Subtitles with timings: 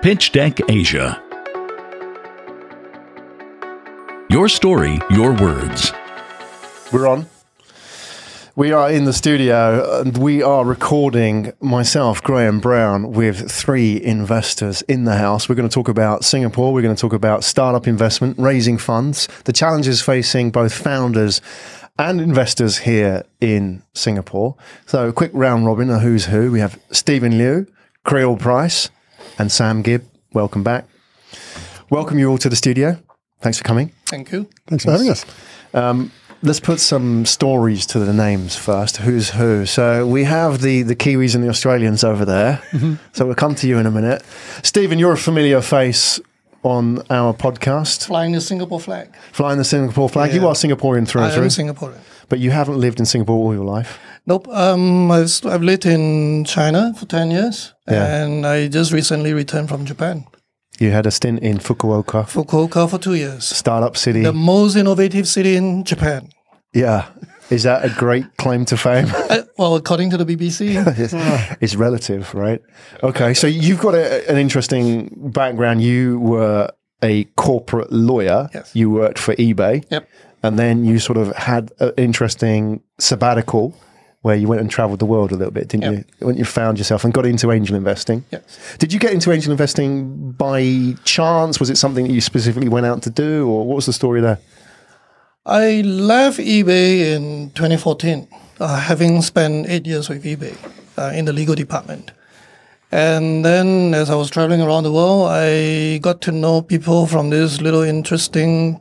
[0.00, 1.20] Pitch Deck Asia.
[4.30, 5.92] Your story, your words.
[6.92, 7.26] We're on.
[8.54, 14.82] We are in the studio and we are recording myself, Graham Brown, with three investors
[14.82, 15.48] in the house.
[15.48, 16.72] We're going to talk about Singapore.
[16.72, 21.40] We're going to talk about startup investment, raising funds, the challenges facing both founders
[21.98, 24.54] and investors here in Singapore.
[24.86, 26.52] So, a quick round robin of who's who.
[26.52, 27.66] We have Stephen Liu,
[28.04, 28.90] Creel Price,
[29.38, 30.04] and Sam Gibb.
[30.32, 30.86] Welcome back.
[31.90, 32.98] Welcome you all to the studio.
[33.40, 33.92] Thanks for coming.
[34.06, 34.48] Thank you.
[34.66, 35.24] Thanks for having us.
[35.74, 36.10] Um,
[36.42, 38.98] let's put some stories to the names first.
[38.98, 39.66] Who's who?
[39.66, 42.62] So we have the the Kiwis and the Australians over there.
[43.12, 44.22] So we'll come to you in a minute.
[44.62, 46.20] Stephen, you're a familiar face
[46.68, 49.08] on our podcast, Flying the Singapore flag.
[49.32, 50.32] flying the Singapore flag.
[50.34, 52.00] You are Singaporean through I and am through, Singaporean.
[52.28, 53.98] but you haven't lived in Singapore all your life.
[54.26, 54.46] Nope.
[54.48, 58.22] Um, I've, I've lived in China for 10 years Yeah.
[58.22, 60.24] and I just recently returned from Japan.
[60.78, 63.44] You had a stint in Fukuoka, Fukuoka for two years.
[63.44, 64.22] startup city.
[64.22, 66.28] The most innovative city in Japan.
[66.74, 67.06] yeah,
[67.50, 69.06] is that a great claim to fame?
[69.28, 70.74] Uh, well, according to the BBC.
[70.98, 71.12] it's,
[71.60, 72.62] it's relative, right?
[73.02, 75.82] Okay, so you've got a, an interesting background.
[75.82, 76.70] You were
[77.02, 78.48] a corporate lawyer.
[78.54, 78.74] Yes.
[78.74, 79.84] You worked for eBay.
[79.90, 80.08] Yep.
[80.42, 83.74] And then you sort of had an interesting sabbatical
[84.22, 86.06] where you went and traveled the world a little bit, didn't Yep.
[86.20, 86.26] you?
[86.26, 88.24] When you found yourself and got into angel investing.
[88.32, 88.76] yes.
[88.78, 91.60] Did you get into angel investing by chance?
[91.60, 94.20] Was it something that you specifically went out to do, or what was the story
[94.20, 94.38] there?
[95.48, 98.28] I left eBay in 2014,
[98.60, 100.54] uh, having spent eight years with eBay
[100.98, 102.10] uh, in the legal department.
[102.92, 107.30] And then, as I was traveling around the world, I got to know people from
[107.30, 108.78] this little interesting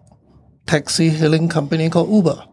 [0.65, 2.43] taxi hailing company called Uber.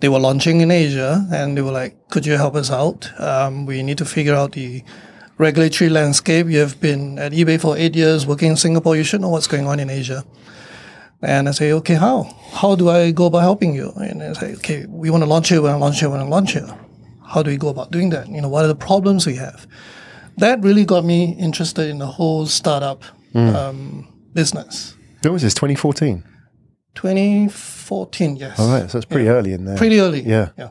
[0.00, 3.08] They were launching in Asia, and they were like, "Could you help us out?
[3.18, 4.84] Um, we need to figure out the
[5.38, 6.46] regulatory landscape.
[6.46, 8.96] You have been at eBay for eight years, working in Singapore.
[8.96, 10.24] You should know what's going on in Asia."
[11.20, 12.24] And I say, okay, how?
[12.52, 13.90] How do I go about helping you?
[13.96, 16.12] And I say, okay, we want to launch it, we want to launch it, we
[16.12, 16.64] want to launch it.
[17.26, 18.28] How do we go about doing that?
[18.28, 19.66] You know, what are the problems we have?
[20.36, 23.02] That really got me interested in the whole startup
[23.34, 24.94] um, business.
[25.22, 25.54] When was this?
[25.54, 26.22] 2014.
[26.94, 28.58] 2014, yes.
[28.58, 29.76] All right, so it's pretty early in there.
[29.76, 30.20] Pretty early.
[30.22, 30.50] Yeah.
[30.56, 30.70] Yeah.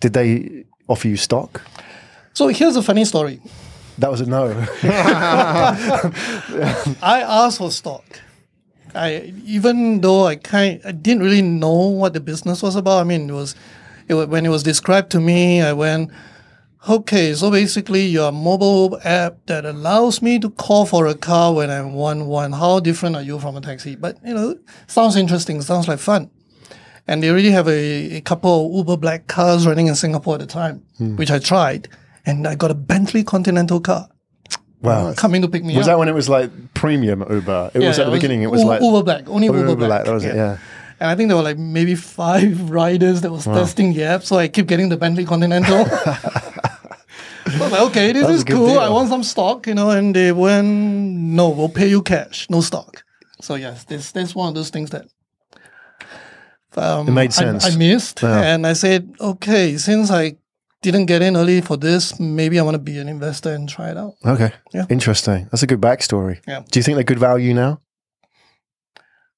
[0.00, 1.62] Did they offer you stock?
[2.32, 3.40] So here's a funny story.
[3.98, 4.50] That was a no.
[7.02, 8.04] I asked for stock.
[8.94, 13.00] I even though I kind I didn't really know what the business was about.
[13.00, 13.54] I mean, it was,
[14.08, 15.62] it was when it was described to me.
[15.62, 16.10] I went,
[16.88, 21.54] okay, so basically you're a mobile app that allows me to call for a car
[21.54, 22.26] when I want one.
[22.26, 22.52] One.
[22.52, 23.96] How different are you from a taxi?
[23.96, 25.60] But you know, sounds interesting.
[25.62, 26.30] Sounds like fun.
[27.06, 30.40] And they already have a, a couple of Uber black cars running in Singapore at
[30.40, 31.16] the time, hmm.
[31.16, 31.88] which I tried,
[32.26, 34.10] and I got a Bentley Continental car
[34.80, 35.12] wow.
[35.14, 35.78] coming to pick me Was up.
[35.78, 37.70] Was that when it was like premium Uber?
[37.74, 38.42] It was at the beginning.
[38.42, 40.04] It was like Uber Black, only Uber, Uber Black.
[40.04, 40.58] That was it, yeah.
[41.00, 44.36] And I think there were like maybe five riders that was testing the app, so
[44.36, 45.86] I keep getting the Bentley Continental.
[47.46, 48.66] I'm like, okay, this is cool.
[48.66, 48.78] deal.
[48.78, 49.90] I want some stock, you know.
[49.90, 53.04] And they went, no, we'll pay you cash, no stock.
[53.40, 55.06] So yes, this this one of those things that
[56.76, 57.64] um, It made I- sense.
[57.64, 58.40] I, missed, Yeah.
[58.54, 60.36] and I said, okay, since I
[60.82, 63.90] didn't get in early for this, maybe I want to be an investor and try
[63.90, 64.14] it out.
[64.24, 64.86] okay, Yeah.
[64.88, 65.48] interesting.
[65.50, 66.40] That's a good backstory.
[66.46, 66.62] Yeah.
[66.70, 67.80] Do you think they're good value now?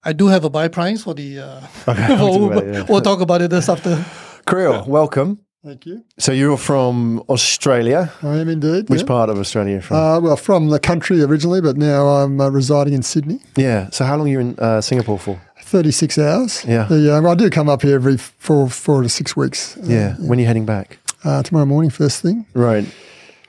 [0.03, 1.39] I do have a buy price for the.
[1.41, 2.85] Uh, Okay, we'll talk about it, yeah.
[2.89, 4.05] We'll talk about it this after.
[4.47, 5.39] Creel, welcome.
[5.63, 6.05] Thank you.
[6.19, 8.11] So you're from Australia.
[8.23, 8.89] I am indeed.
[8.89, 9.07] Which yeah.
[9.07, 9.97] part of Australia are you from?
[9.99, 13.41] Uh, well, from the country originally, but now I'm uh, residing in Sydney.
[13.57, 13.91] yeah.
[13.91, 15.39] So how long are you in uh, Singapore for?
[15.63, 16.65] 36 hours.
[16.65, 16.85] Yeah.
[16.85, 19.77] The, uh, I do come up here every four, four to six weeks.
[19.77, 20.15] Uh, Yeah.
[20.19, 20.99] When are you heading back?
[21.25, 22.47] Uh, tomorrow morning, first thing.
[22.55, 22.85] Right.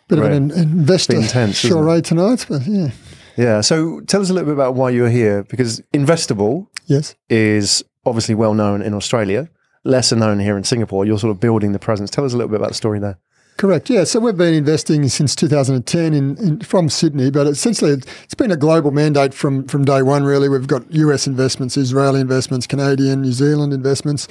[0.07, 0.31] Bit Right.
[0.31, 2.89] of an investor intense, charade tonight, but yeah.
[3.37, 3.61] Yeah.
[3.61, 7.15] So tell us a little bit about why you're here because Investible Yes.
[7.29, 9.47] is obviously well known in Australia,
[9.85, 11.05] lesser known here in Singapore.
[11.05, 12.09] You're sort of building the presence.
[12.09, 13.17] Tell us a little bit about the story there.
[13.57, 13.89] Correct.
[13.89, 14.05] Yeah.
[14.05, 18.57] So we've been investing since 2010 in, in from Sydney, but essentially it's been a
[18.57, 20.23] global mandate from from day one.
[20.23, 24.27] Really, we've got US investments, Israeli investments, Canadian, New Zealand investments.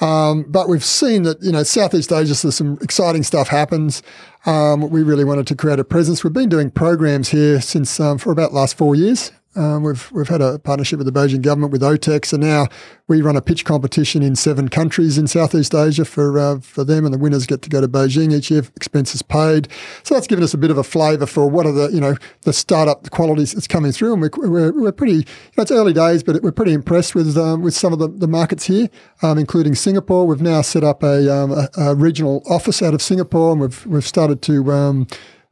[0.00, 4.02] Um, but we've seen that you know Southeast Asia, so some exciting stuff happens.
[4.46, 6.24] Um, we really wanted to create a presence.
[6.24, 9.32] We've been doing programs here since um, for about last four years.
[9.54, 12.68] Um, we've we've had a partnership with the Beijing government with OTEX, and now
[13.06, 17.04] we run a pitch competition in seven countries in Southeast Asia for uh, for them,
[17.04, 19.68] and the winners get to go to Beijing each year, expenses paid.
[20.04, 22.16] So that's given us a bit of a flavour for what are the you know
[22.42, 25.16] the startup qualities that's coming through, and we're we're, we're pretty.
[25.16, 28.08] You know, it's early days, but we're pretty impressed with um, with some of the,
[28.08, 28.88] the markets here,
[29.22, 30.26] um, including Singapore.
[30.26, 33.86] We've now set up a, um, a, a regional office out of Singapore, and we've
[33.86, 35.06] we've started to.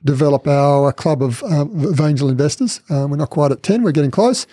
[0.04, 2.80] Develop our club of, um, of angel investors.
[2.88, 4.46] Um, we're not quite at 10, we're getting close.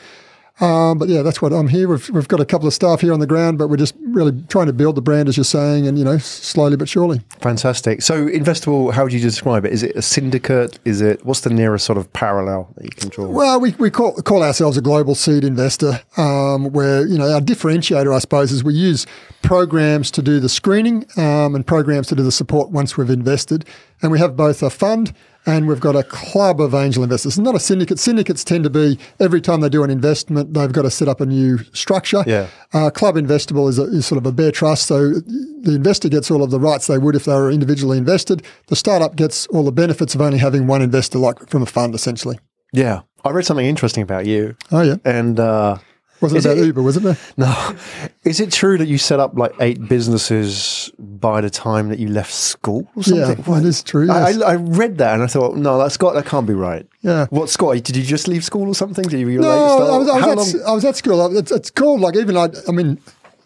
[0.59, 1.87] Um, but yeah, that's what I'm here.
[1.87, 4.31] We've, we've got a couple of staff here on the ground, but we're just really
[4.49, 7.21] trying to build the brand, as you're saying, and you know, slowly but surely.
[7.41, 8.01] Fantastic.
[8.01, 9.71] So, Investible, how would you describe it?
[9.71, 10.79] Is it a syndicate?
[10.83, 13.27] Is it what's the nearest sort of parallel that you can draw?
[13.27, 17.41] Well, we, we call, call ourselves a global seed investor, um, where you know our
[17.41, 19.05] differentiator, I suppose, is we use
[19.43, 23.63] programs to do the screening um, and programs to do the support once we've invested,
[24.01, 25.13] and we have both a fund
[25.47, 27.39] and we've got a club of angel investors.
[27.39, 27.97] Not a syndicate.
[27.97, 31.21] Syndicates tend to be every time they do an investment, they've got to set up
[31.21, 32.23] a new structure.
[32.27, 32.47] Yeah.
[32.73, 36.29] Uh, club Investible is, a, is sort of a bare trust, so the investor gets
[36.29, 38.43] all of the rights they would if they were individually invested.
[38.67, 41.95] The startup gets all the benefits of only having one investor, like from a fund,
[41.95, 42.37] essentially.
[42.73, 44.57] Yeah, I read something interesting about you.
[44.71, 45.77] Oh yeah, and uh,
[46.21, 47.03] wasn't about it, Uber, was it?
[47.03, 47.17] There?
[47.37, 47.75] No.
[48.23, 52.09] Is it true that you set up like eight businesses by the time that you
[52.09, 53.43] left school or something?
[53.45, 54.07] Yeah, that is true.
[54.07, 54.41] Yes.
[54.41, 56.87] I, I, read that and I thought, no, that's got that can't be right.
[57.01, 57.27] Yeah.
[57.29, 57.83] What, Scott?
[57.83, 59.07] Did you just leave school or something?
[59.07, 59.39] Did you?
[59.39, 60.07] No, I was, I, was
[60.55, 61.37] at, I was, at, school.
[61.37, 62.49] It's, it's called like even I.
[62.67, 62.99] I mean,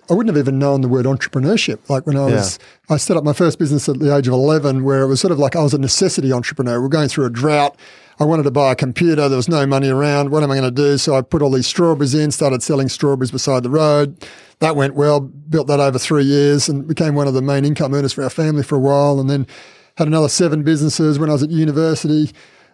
[0.09, 1.89] I wouldn't have even known the word entrepreneurship.
[1.89, 2.59] Like when I was,
[2.89, 2.95] yeah.
[2.95, 5.31] I set up my first business at the age of 11, where it was sort
[5.31, 6.81] of like I was a necessity entrepreneur.
[6.81, 7.77] We're going through a drought.
[8.21, 9.27] I wanted to buy a computer.
[9.27, 10.29] There was no money around.
[10.29, 10.95] What am I going to do?
[10.99, 14.27] So I put all these strawberries in, started selling strawberries beside the road.
[14.59, 17.95] That went well, built that over three years and became one of the main income
[17.95, 19.19] earners for our family for a while.
[19.19, 19.47] And then
[19.97, 22.31] had another seven businesses when I was at university.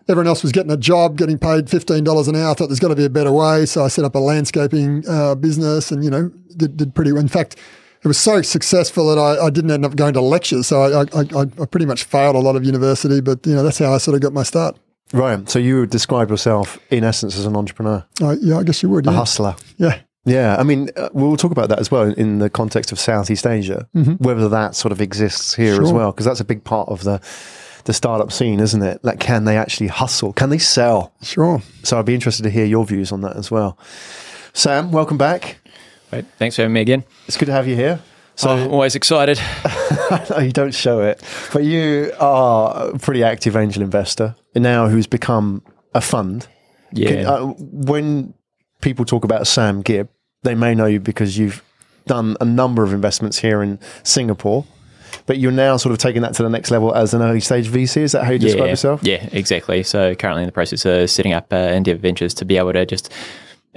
[0.09, 2.51] Everyone else was getting a job, getting paid $15 an hour.
[2.51, 3.65] I thought there's got to be a better way.
[3.65, 7.21] So I set up a landscaping uh, business and, you know, did, did pretty well.
[7.21, 7.55] In fact,
[8.03, 10.67] it was so successful that I, I, didn't end up going to lectures.
[10.67, 13.79] So I, I, I pretty much failed a lot of university, but, you know, that's
[13.79, 14.77] how I sort of got my start.
[15.13, 15.49] Right.
[15.49, 18.05] So you would describe yourself, in essence, as an entrepreneur.
[18.21, 19.05] Uh, yeah, I guess you would.
[19.05, 19.11] Yeah.
[19.11, 19.55] A hustler.
[19.77, 19.99] Yeah.
[20.25, 23.47] Yeah, I mean, uh, we'll talk about that as well in the context of Southeast
[23.47, 24.15] Asia, mm-hmm.
[24.15, 25.83] whether that sort of exists here sure.
[25.83, 27.21] as well, because that's a big part of the
[27.85, 29.01] the startup scene, isn't it?
[29.05, 30.33] Like, can they actually hustle?
[30.33, 31.13] Can they sell?
[31.21, 31.61] Sure.
[31.83, 33.79] So I'd be interested to hear your views on that as well.
[34.51, 35.59] Sam, welcome back.
[36.11, 37.05] Right, thanks for having me again.
[37.27, 38.01] It's good to have you here.
[38.37, 39.39] So I'm always excited.
[40.41, 45.63] you don't show it, but you are a pretty active angel investor now who's become
[45.93, 46.47] a fund.
[46.91, 47.09] Yeah.
[47.09, 48.33] Can, uh, when
[48.81, 50.09] people talk about Sam Gibb,
[50.43, 51.63] they may know you because you've
[52.05, 54.65] done a number of investments here in Singapore.
[55.25, 57.67] But you're now sort of taking that to the next level as an early stage
[57.67, 57.97] VC.
[57.97, 59.03] Is that how you describe yeah, yourself?
[59.03, 59.83] Yeah, exactly.
[59.83, 62.85] So currently in the process of setting up uh, Endeavour Ventures to be able to
[62.85, 63.11] just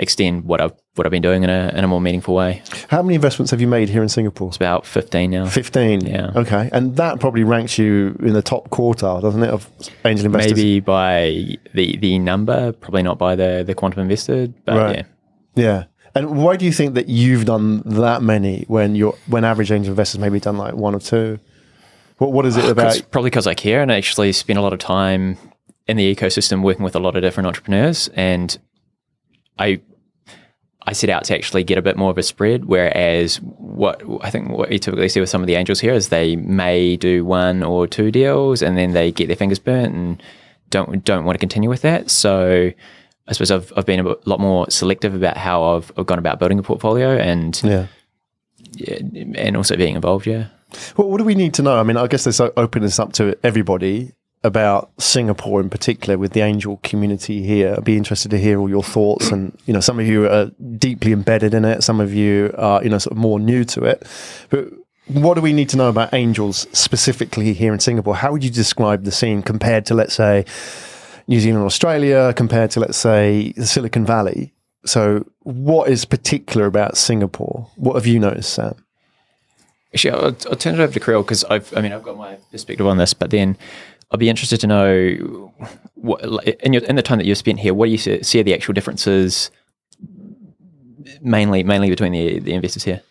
[0.00, 2.62] extend what I've what I've been doing in a in a more meaningful way.
[2.88, 4.48] How many investments have you made here in Singapore?
[4.48, 5.46] It's about fifteen now.
[5.46, 6.00] Fifteen.
[6.00, 6.32] Yeah.
[6.34, 9.70] Okay, and that probably ranks you in the top quartile, doesn't it, of
[10.04, 10.56] angel investors?
[10.56, 14.96] Maybe by the the number, probably not by the the quantum invested, but right.
[14.96, 15.04] yeah.
[15.54, 15.84] Yeah.
[16.12, 19.92] And why do you think that you've done that many when you're when average angel
[19.92, 21.38] investors maybe done like one or two?
[22.18, 22.92] What what is it about?
[22.92, 25.38] Cause, probably because I care and I actually spend a lot of time
[25.86, 28.58] in the ecosystem working with a lot of different entrepreneurs and
[29.58, 29.82] I
[30.86, 32.64] I set out to actually get a bit more of a spread.
[32.64, 36.08] Whereas what I think what you typically see with some of the angels here is
[36.08, 40.22] they may do one or two deals and then they get their fingers burnt and
[40.70, 42.10] don't don't want to continue with that.
[42.10, 42.72] So
[43.28, 46.38] I suppose I've I've been a lot more selective about how I've, I've gone about
[46.38, 47.86] building a portfolio and yeah.
[48.72, 48.98] yeah,
[49.34, 50.26] and also being involved.
[50.26, 50.46] Yeah.
[50.96, 51.78] Well, what do we need to know?
[51.78, 54.12] I mean, I guess this opens up to everybody
[54.42, 57.74] about Singapore in particular with the angel community here.
[57.76, 59.30] I'd be interested to hear all your thoughts.
[59.30, 60.46] And, you know, some of you are
[60.78, 63.84] deeply embedded in it, some of you are, you know, sort of more new to
[63.84, 64.06] it.
[64.48, 64.68] But
[65.08, 68.16] what do we need to know about angels specifically here in Singapore?
[68.16, 70.46] How would you describe the scene compared to, let's say,
[71.26, 74.54] New Zealand, Australia, compared to, let's say, Silicon Valley?
[74.86, 77.68] So, what is particular about Singapore?
[77.76, 78.74] What have you noticed, Sam?
[79.92, 82.36] Actually, I'll, I'll turn it over to Creel because I've, I mean, I've got my
[82.52, 83.58] perspective on this, but then
[84.10, 85.52] I'd be interested to know
[85.94, 86.22] what,
[86.64, 88.54] in, your, in the time that you've spent here, what do you see, see the
[88.54, 89.50] actual differences
[91.22, 93.02] mainly mainly between the, the investors here?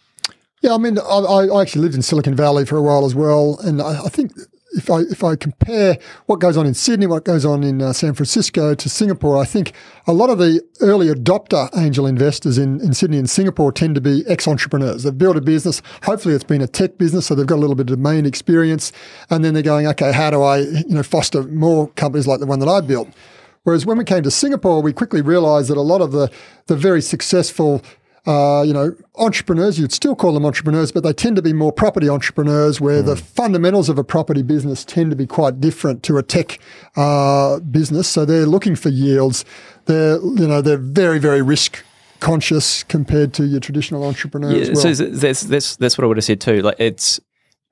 [0.62, 3.60] Yeah, I mean, I, I, actually lived in Silicon Valley for a while as well,
[3.63, 4.34] and I, I think
[4.72, 5.98] if I if I compare
[6.28, 9.46] what goes on in Sydney, what goes on in uh, San Francisco to Singapore, I
[9.46, 9.74] think
[10.08, 14.02] a lot of the early adopter angel investors in, in Sydney and Singapore tend to
[14.02, 15.04] be ex entrepreneurs.
[15.04, 15.82] They've built a business.
[16.04, 18.92] Hopefully, it's been a tech business, so they've got a little bit of domain experience,
[19.30, 22.46] and then they're going, okay, how do I you know foster more companies like the
[22.46, 23.10] one that I built?
[23.64, 26.32] Whereas when we came to Singapore, we quickly realized that a lot of the
[26.68, 27.82] the very successful
[28.26, 31.72] uh, you know, entrepreneurs, you'd still call them entrepreneurs, but they tend to be more
[31.72, 33.06] property entrepreneurs where mm.
[33.06, 36.60] the fundamentals of a property business tend to be quite different to a tech
[36.96, 38.08] uh, business.
[38.08, 39.46] So they're looking for yields.
[39.86, 41.84] They're, you know, they're very, very risk
[42.20, 44.68] conscious compared to your traditional entrepreneurs.
[44.68, 44.94] Yeah, well.
[44.94, 46.62] so that's, that's, that's what I would have said too.
[46.62, 47.20] Like it's,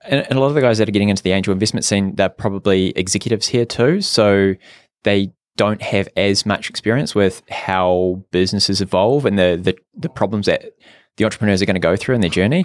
[0.06, 2.16] and, and a lot of the guys that are getting into the angel investment scene,
[2.16, 4.00] they're probably executives here too.
[4.01, 4.56] So
[5.04, 10.45] they don't have as much experience with how businesses evolve and the the, the problems
[10.45, 10.71] that
[11.17, 12.63] the entrepreneurs are going to go through in their journey,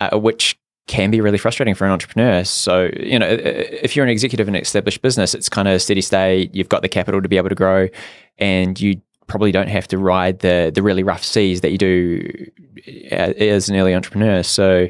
[0.00, 0.58] uh, which
[0.88, 2.44] can be really frustrating for an entrepreneur.
[2.44, 6.00] So, you know, if you're an executive in an established business, it's kind of steady
[6.00, 7.88] state, you've got the capital to be able to grow,
[8.38, 12.50] and you probably don't have to ride the the really rough seas that you do
[13.12, 14.42] uh, as an early entrepreneur.
[14.42, 14.88] So,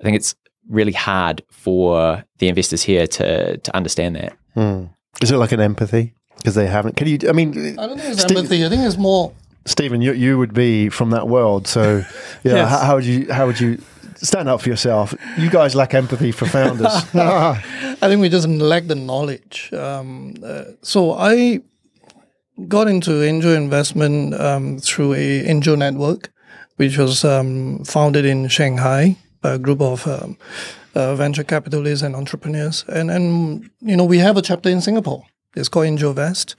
[0.00, 0.34] I think it's
[0.68, 4.36] really hard for the investors here to to understand that.
[4.54, 4.86] Hmm.
[5.22, 6.14] Is it like an empathy?
[6.40, 6.96] Because they haven't.
[6.96, 7.18] Can you?
[7.28, 8.64] I mean, I don't think it's empathy.
[8.64, 9.32] I think it's more.
[9.66, 11.98] Stephen, you you would be from that world, so
[12.44, 12.54] yeah.
[12.54, 12.70] Yes.
[12.70, 13.78] how, how would you how would you
[14.16, 15.14] stand up for yourself?
[15.36, 16.86] You guys lack empathy for founders.
[17.14, 19.70] I think we just lack the knowledge.
[19.72, 21.60] Um, uh, so I
[22.68, 26.30] got into angel investment um, through a angel network,
[26.76, 30.36] which was um, founded in Shanghai by a group of um,
[30.94, 32.84] uh, venture capitalists and entrepreneurs.
[32.88, 35.24] And and you know we have a chapter in Singapore.
[35.54, 36.56] It's called Angel Vest.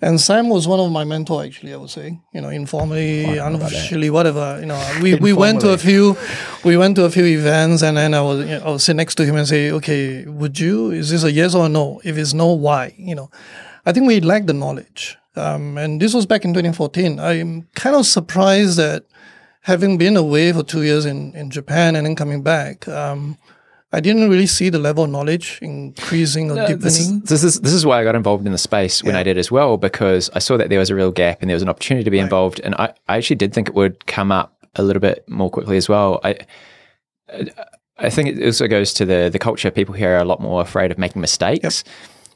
[0.00, 1.74] And Sam was one of my mentor, actually.
[1.74, 4.58] I would say, you know, informally, unofficially, whatever.
[4.60, 6.16] You know, we, we went to a few,
[6.64, 8.94] we went to a few events, and then I was you know, I would sit
[8.94, 10.92] next to him and say, okay, would you?
[10.92, 12.00] Is this a yes or a no?
[12.04, 12.94] If it's no, why?
[12.96, 13.30] You know,
[13.84, 15.18] I think we lack the knowledge.
[15.34, 17.18] Um, and this was back in 2014.
[17.18, 19.04] I'm kind of surprised that
[19.62, 23.36] having been away for two years in, in Japan and then coming back, um,
[23.90, 26.78] I didn't really see the level of knowledge increasing or deepening.
[26.80, 29.22] This is, this is this is why I got involved in the space when I
[29.22, 31.62] did as well because I saw that there was a real gap and there was
[31.62, 34.54] an opportunity to be involved and I, I actually did think it would come up
[34.74, 36.20] a little bit more quickly as well.
[36.22, 36.36] I
[37.98, 39.70] I think it also goes to the the culture.
[39.70, 41.82] People here are a lot more afraid of making mistakes,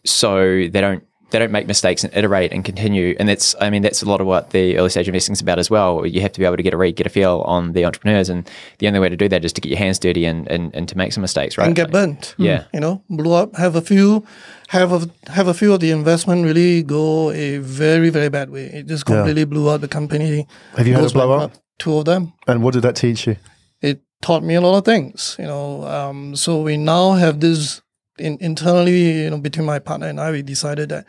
[0.05, 3.17] so they don't they don't make mistakes and iterate and continue.
[3.19, 5.59] And that's I mean that's a lot of what the early stage investing is about
[5.59, 6.07] as well.
[6.07, 8.29] You have to be able to get a read, get a feel on the entrepreneurs,
[8.29, 8.49] and
[8.79, 10.89] the only way to do that is to get your hands dirty and and, and
[10.89, 11.67] to make some mistakes, right?
[11.67, 12.35] and get burnt.
[12.39, 12.65] Yeah.
[12.73, 13.57] you know, blow up.
[13.57, 14.25] Have a few,
[14.69, 18.67] have a have a few of the investment really go a very very bad way.
[18.67, 20.47] It just completely blew out the company.
[20.77, 21.53] Have you had goes it blow up?
[21.79, 22.33] Two of them.
[22.47, 23.37] and what did that teach you?
[23.81, 25.35] It taught me a lot of things.
[25.39, 27.82] You know, um, so we now have this
[28.19, 29.23] in, internally.
[29.25, 31.07] You know, between my partner and I, we decided that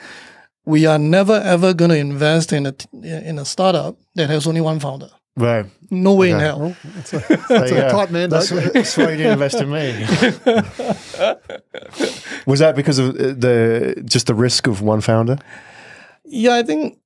[0.65, 4.61] we are never ever going to invest in a in a startup that has only
[4.61, 5.09] one founder.
[5.35, 5.65] Right.
[5.89, 6.45] No way in Okay.
[6.45, 6.75] hell.
[6.83, 7.13] That's
[7.71, 8.29] a tight man.
[8.29, 10.05] That's, that's why you didn't invest in me.
[12.45, 15.37] Was that because of uh, the just the risk of one founder?
[16.25, 16.97] Yeah, I think.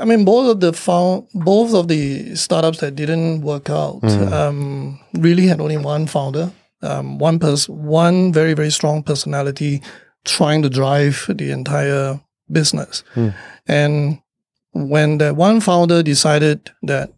[0.00, 5.00] I mean, both of the found, both of the startups that didn't work out um,
[5.14, 9.82] really had only one founder, um, one person, one very very strong personality,
[10.24, 12.20] trying to drive the entire
[12.50, 13.02] business.
[13.66, 14.20] And
[14.72, 17.12] when that one founder decided that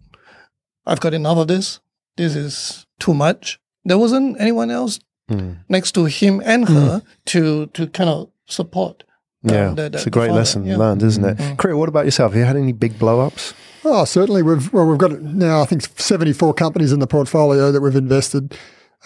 [0.86, 1.80] I've got enough of this,
[2.16, 4.98] this is too much, there wasn't anyone else
[5.68, 9.04] next to him and her to to kind of support.
[9.48, 10.40] um, Yeah, the- the- it's a great founder.
[10.40, 10.76] lesson Yeah.
[10.76, 11.56] learned, isn't it?
[11.58, 12.32] Creel, what about yourself?
[12.32, 13.54] Have you had any big blow ups?
[13.84, 14.42] Oh, certainly.
[14.42, 15.62] We've well, we've got now.
[15.62, 18.54] I think seventy-four companies in the portfolio that we've invested,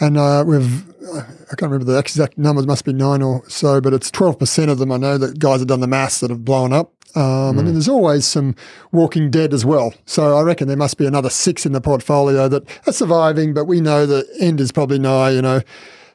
[0.00, 0.84] and uh, we've
[1.14, 2.66] I can't remember the exact numbers.
[2.66, 4.92] Must be nine or so, but it's twelve percent of them.
[4.92, 6.92] I know that guys have done the maths that have blown up.
[7.14, 8.54] Um, And then there's always some
[8.92, 9.94] walking dead as well.
[10.04, 13.64] So I reckon there must be another six in the portfolio that are surviving, but
[13.64, 15.30] we know the end is probably nigh.
[15.30, 15.60] You know.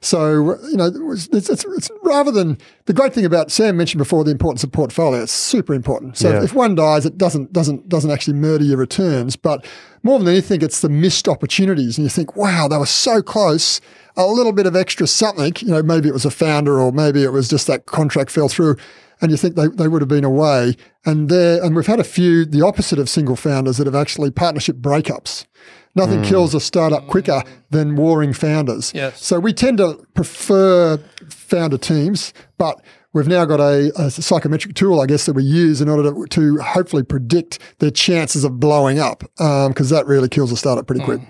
[0.04, 4.24] So you know, it's, it's, it's, rather than the great thing about Sam mentioned before
[4.24, 5.22] the importance of portfolio.
[5.22, 6.18] It's super important.
[6.18, 6.44] So Yeah.
[6.44, 9.36] if one dies, it doesn't doesn't doesn't actually murder your returns.
[9.36, 9.64] But
[10.02, 13.80] more than anything, it's the missed opportunities, and you think, wow, they were so close.
[14.18, 17.24] A little bit of extra something, you know, maybe it was a founder, or maybe
[17.24, 18.76] it was just that contract fell through,
[19.22, 20.76] and you think they, they would have been away.
[21.06, 24.32] And there, and we've had a few the opposite of single founders that have actually
[24.32, 25.46] partnership breakups.
[25.94, 28.94] Nothing kills a startup quicker than warring founders.
[28.94, 29.24] Yes.
[29.24, 30.98] So we tend to prefer
[31.30, 32.82] founder teams, but
[33.12, 36.26] we've now got a, a psychometric tool, I guess, that we use in order to,
[36.28, 41.04] to hopefully predict their chances of blowing up, because that really kills a startup pretty
[41.04, 41.22] quick.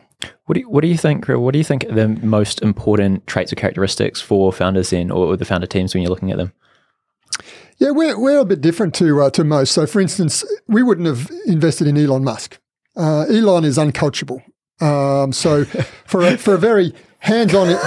[0.45, 1.27] What do you, what do you think?
[1.27, 5.35] What do you think are the most important traits or characteristics for founders in, or
[5.35, 6.53] the founder teams when you're looking at them?
[7.79, 9.71] Yeah, we're, we're a bit different to uh, to most.
[9.71, 12.59] So, for instance, we wouldn't have invested in Elon Musk.
[12.95, 14.43] Uh, Elon is uncoachable.
[14.81, 15.65] Um, so,
[16.05, 17.77] for a, for a very hands-on,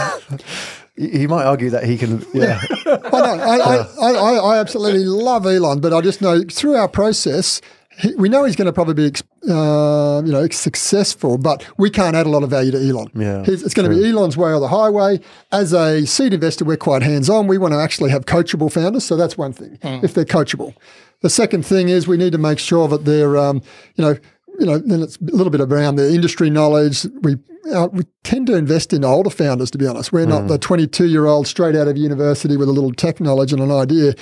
[0.96, 2.24] He he might argue that he can.
[2.32, 2.60] Yeah.
[2.86, 6.76] I, know, I, I, I, I, I absolutely love Elon, but I just know through
[6.76, 7.60] our process,
[7.98, 9.16] he, we know he's going to probably be,
[9.50, 13.08] uh, you know, successful, but we can't add a lot of value to Elon.
[13.14, 15.18] Yeah, He's- it's going to be Elon's way or the highway.
[15.50, 17.48] As a seed investor, we're quite hands-on.
[17.48, 19.78] We want to actually have coachable founders, so that's one thing.
[19.82, 20.74] If they're coachable,
[21.22, 23.62] the second thing is we need to make sure that they're, um,
[23.96, 24.16] you know.
[24.58, 27.06] You know, then it's a little bit around the industry knowledge.
[27.22, 27.36] We
[27.72, 29.70] uh, we tend to invest in older founders.
[29.72, 30.30] To be honest, we're Hmm.
[30.30, 33.60] not the 22 year old straight out of university with a little tech knowledge and
[33.62, 34.14] an idea.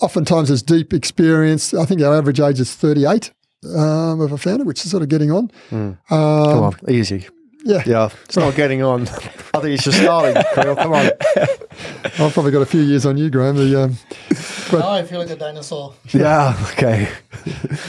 [0.00, 1.74] Oftentimes, there's deep experience.
[1.74, 3.32] I think our average age is 38
[3.74, 5.50] um, of a founder, which is sort of getting on.
[5.70, 6.18] Come Um,
[6.62, 7.26] on, easy.
[7.64, 9.02] yeah, Yeah, it's not getting on.
[9.08, 10.40] I think it's just starting.
[10.52, 10.76] Creel.
[10.76, 11.10] Come on.
[12.20, 13.56] I've probably got a few years on you, Graham.
[13.56, 13.96] The, um,
[14.72, 15.94] Now I feel like a dinosaur.
[16.12, 16.56] Yeah.
[16.72, 17.08] Okay.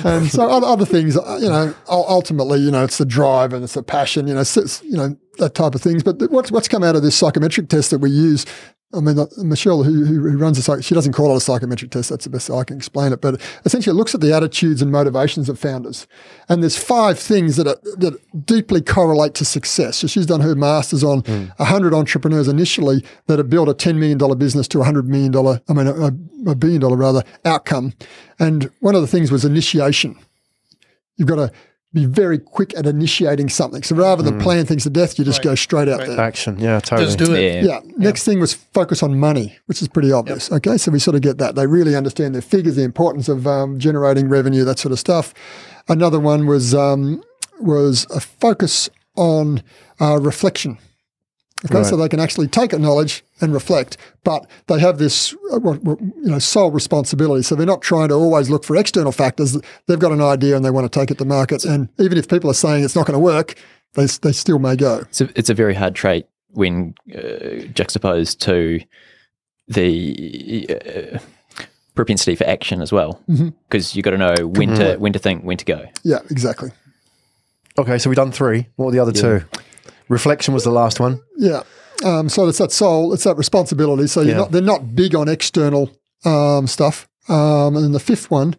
[0.03, 3.63] and so other, other things, uh, you know, ultimately, you know, it's the drive and
[3.63, 6.03] it's the passion, you know, s- s- you know that type of things.
[6.03, 8.45] But what's what's come out of this psychometric test that we use?
[8.91, 11.91] I mean, uh, Michelle, who, who runs the psych, she doesn't call it a psychometric
[11.91, 12.10] test.
[12.10, 13.22] That's the best I can explain it.
[13.22, 16.08] But essentially, it looks at the attitudes and motivations of founders.
[16.48, 19.98] And there's five things that are, that deeply correlate to success.
[19.98, 21.24] So she's done her masters on
[21.60, 25.08] a hundred entrepreneurs initially that have built a ten million dollar business to a hundred
[25.08, 27.93] million dollar, I mean, a, a billion dollar rather outcome.
[28.39, 30.17] And one of the things was initiation.
[31.15, 31.51] You've got to
[31.91, 33.81] be very quick at initiating something.
[33.81, 36.19] So rather than plan things to death, you just go straight out there.
[36.19, 36.60] Action.
[36.60, 36.79] Yeah.
[36.79, 37.08] Totally.
[37.08, 37.63] Just do it.
[37.63, 37.79] Yeah.
[37.84, 37.91] Yeah.
[37.98, 40.51] Next thing was focus on money, which is pretty obvious.
[40.51, 40.77] Okay.
[40.77, 41.55] So we sort of get that.
[41.55, 45.34] They really understand their figures, the importance of um, generating revenue, that sort of stuff.
[45.88, 47.24] Another one was um,
[47.60, 49.63] was a focus on
[50.00, 50.77] uh, reflection.
[51.65, 55.59] Okay, so they can actually take a knowledge and reflect, but they have this, uh,
[55.59, 57.43] what- what, you know, sole responsibility.
[57.43, 59.57] So they're not trying to always look for external factors.
[59.87, 61.65] They've got an idea and they want to take it to market.
[61.65, 63.55] And even if people are saying it's not going to work,
[63.95, 64.99] they, they still may go.
[65.09, 68.79] It's a, it's a very hard trait when uh, juxtaposed to
[69.67, 71.19] the uh,
[71.95, 73.21] propensity for action as well,
[73.67, 75.85] because you've got to know when to when to think, when to go.
[76.03, 76.71] Yeah, exactly.
[77.77, 77.97] Okay.
[77.97, 78.67] So we've done three.
[78.77, 79.41] What were the other two?
[80.09, 81.21] Reflection was the last one.
[81.37, 81.63] Yeah.
[82.03, 84.07] Um, so it's that soul, it's that responsibility.
[84.07, 84.37] So you're Yeah.
[84.37, 85.89] not, they're not big on external
[86.25, 87.07] um, stuff.
[87.27, 88.55] Um, and then the fifth one,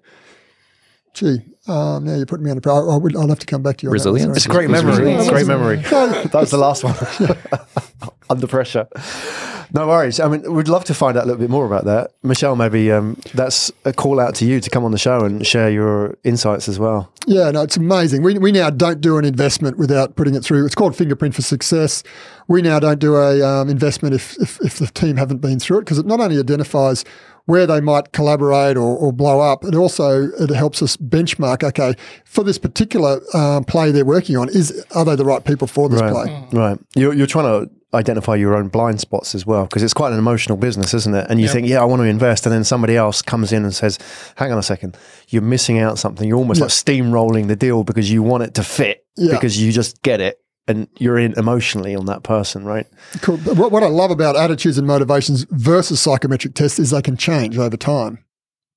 [1.15, 2.89] gee, um, now you're putting me on a pro.
[2.91, 3.89] I would, I'll have to come back to you.
[3.91, 4.37] on that Resilience?
[4.37, 4.91] It's a great memory.
[4.93, 5.29] resilience.
[5.29, 5.77] Great memory.
[6.31, 6.95] That was the last one.
[8.31, 8.87] Under pressure.
[9.73, 10.19] No worries.
[10.19, 12.13] I mean, we'd love to find out a little bit more about that.
[12.25, 15.47] Michelle, maybe um, that's a call out to you to come on the show and
[15.47, 17.13] share your insights as well.
[17.27, 18.23] Yeah, no, it's amazing.
[18.23, 20.67] We, we now don't do an investment without putting it through.
[20.67, 22.03] It's called Fingerprint for Success.
[22.49, 25.79] We now don't do a um, investment if, if, if the team haven't been through
[25.79, 27.05] it because it not only identifies
[27.47, 31.63] where they might collaborate or, or blow up, it also it helps us benchmark.
[31.63, 35.69] Okay, for this particular um, play they're working on, is are they the right people
[35.69, 36.11] for this Right.
[36.13, 36.49] play?
[36.61, 36.79] Right.
[36.97, 40.19] You're, you're trying to identify your own blind spots as well because it's quite an
[40.19, 41.27] emotional business, isn't it?
[41.29, 42.47] And you think, yeah, I want to invest.
[42.47, 43.99] And then somebody else comes in and says,
[44.37, 44.97] hang on a second,
[45.29, 46.29] you're missing out something.
[46.29, 49.33] You're almost like steamrolling the deal because you want it to fit Yeah.
[49.35, 52.87] because you just get it and you're in emotionally on that person, right?
[53.23, 53.39] Cool.
[53.39, 57.59] What, what I love about attitudes and motivations versus psychometric tests is they can change
[57.59, 58.25] over time.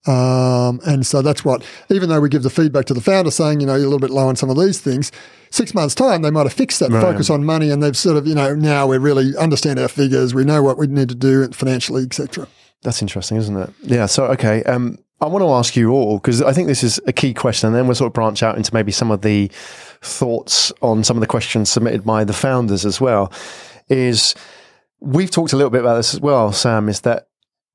[0.05, 3.61] Um, and so that's what, even though we give the feedback to the founder saying,
[3.61, 5.11] you know, you're a little bit low on some of these things,
[5.49, 7.01] six months' time, they might have fixed that Right.
[7.01, 10.33] focus on money and they've sort of, you know, now we really understand our figures,
[10.33, 12.47] we know what we need to do financially, etc.
[12.81, 13.69] That's interesting, isn't it?
[13.81, 14.07] Yeah.
[14.07, 14.61] So, okay.
[14.63, 17.67] Um, I want to ask you all because I think this is a key question,
[17.67, 19.49] and then we'll sort of branch out into maybe some of the
[20.01, 23.31] thoughts on some of the questions submitted by the founders as well.
[23.87, 24.35] Is
[24.99, 26.89] we've talked a little bit about this as well, Sam.
[26.89, 27.27] Is that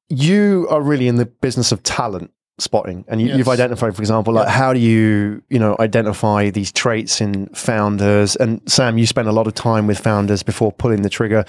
[0.09, 3.39] you are really in the business of talent spotting, and you, Yes.
[3.39, 8.35] you've identified, for example, like how do you, you know, identify these traits in founders?
[8.37, 11.45] And Sam, you spent a lot of time with founders before pulling the trigger.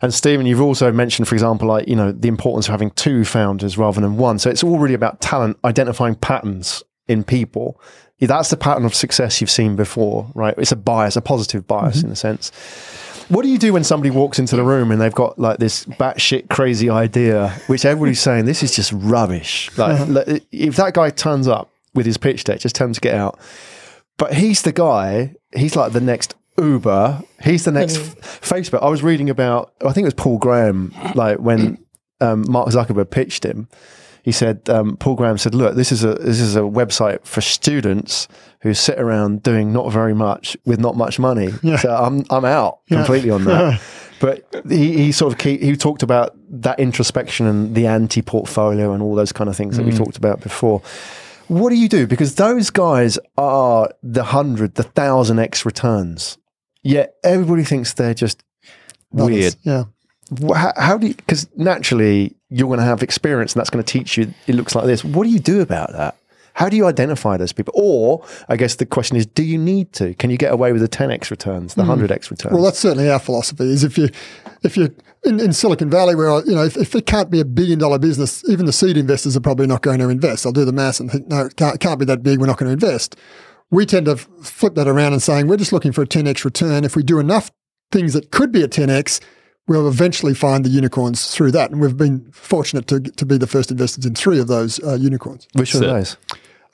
[0.00, 3.24] And Stephen, you've also mentioned, for example, like you know the importance of having two
[3.24, 4.40] founders rather than one.
[4.40, 7.80] So it's all really about talent, identifying patterns in people.
[8.18, 10.54] That's the pattern of success you've seen before, right?
[10.56, 12.06] It's a bias, a positive bias mm-hmm.
[12.06, 12.52] in a sense.
[13.28, 15.84] What do you do when somebody walks into the room and they've got like this
[15.84, 19.70] batshit crazy idea, which everybody's saying this is just rubbish?
[19.76, 23.00] Like, like, if that guy turns up with his pitch deck, just tell him to
[23.00, 23.38] get out.
[24.18, 25.34] But he's the guy.
[25.54, 27.22] He's like the next Uber.
[27.42, 28.82] He's the next f- Facebook.
[28.82, 29.72] I was reading about.
[29.80, 30.94] I think it was Paul Graham.
[31.14, 31.78] Like when
[32.20, 33.68] um, Mark Zuckerberg pitched him,
[34.22, 37.40] he said um, Paul Graham said, "Look, this is a this is a website for
[37.40, 38.28] students
[38.62, 41.50] who sit around doing not very much with not much money.
[41.78, 43.80] So I'm I'm out completely on that."
[44.22, 48.92] But he, he sort of key, he talked about that introspection and the anti portfolio
[48.92, 49.96] and all those kind of things that we mm.
[49.96, 50.80] talked about before.
[51.48, 52.06] What do you do?
[52.06, 56.38] Because those guys are the hundred, the thousand X returns.
[56.84, 58.44] Yet everybody thinks they're just
[59.10, 59.56] weird.
[59.64, 59.86] Yeah.
[60.54, 63.92] How, how do you, because naturally you're going to have experience and that's going to
[63.92, 65.02] teach you it looks like this.
[65.02, 66.16] What do you do about that?
[66.54, 67.72] How do you identify those people?
[67.76, 70.14] Or I guess the question is, do you need to?
[70.14, 71.90] Can you get away with the 10x returns, the hmm.
[71.90, 72.54] 100x returns?
[72.54, 73.64] Well, that's certainly our philosophy.
[73.64, 74.08] Is if you,
[74.62, 77.44] if you in, in Silicon Valley, where you know, if, if it can't be a
[77.44, 80.42] billion dollar business, even the seed investors are probably not going to invest.
[80.42, 82.40] They'll do the math and think, no, it can't, can't be that big.
[82.40, 83.16] We're not going to invest.
[83.70, 86.84] We tend to flip that around and saying we're just looking for a 10x return.
[86.84, 87.50] If we do enough
[87.90, 89.20] things that could be a 10x,
[89.68, 91.70] we'll eventually find the unicorns through that.
[91.70, 94.94] And we've been fortunate to, to be the first investors in three of those uh,
[94.94, 95.46] unicorns.
[95.54, 96.16] Which are So- those?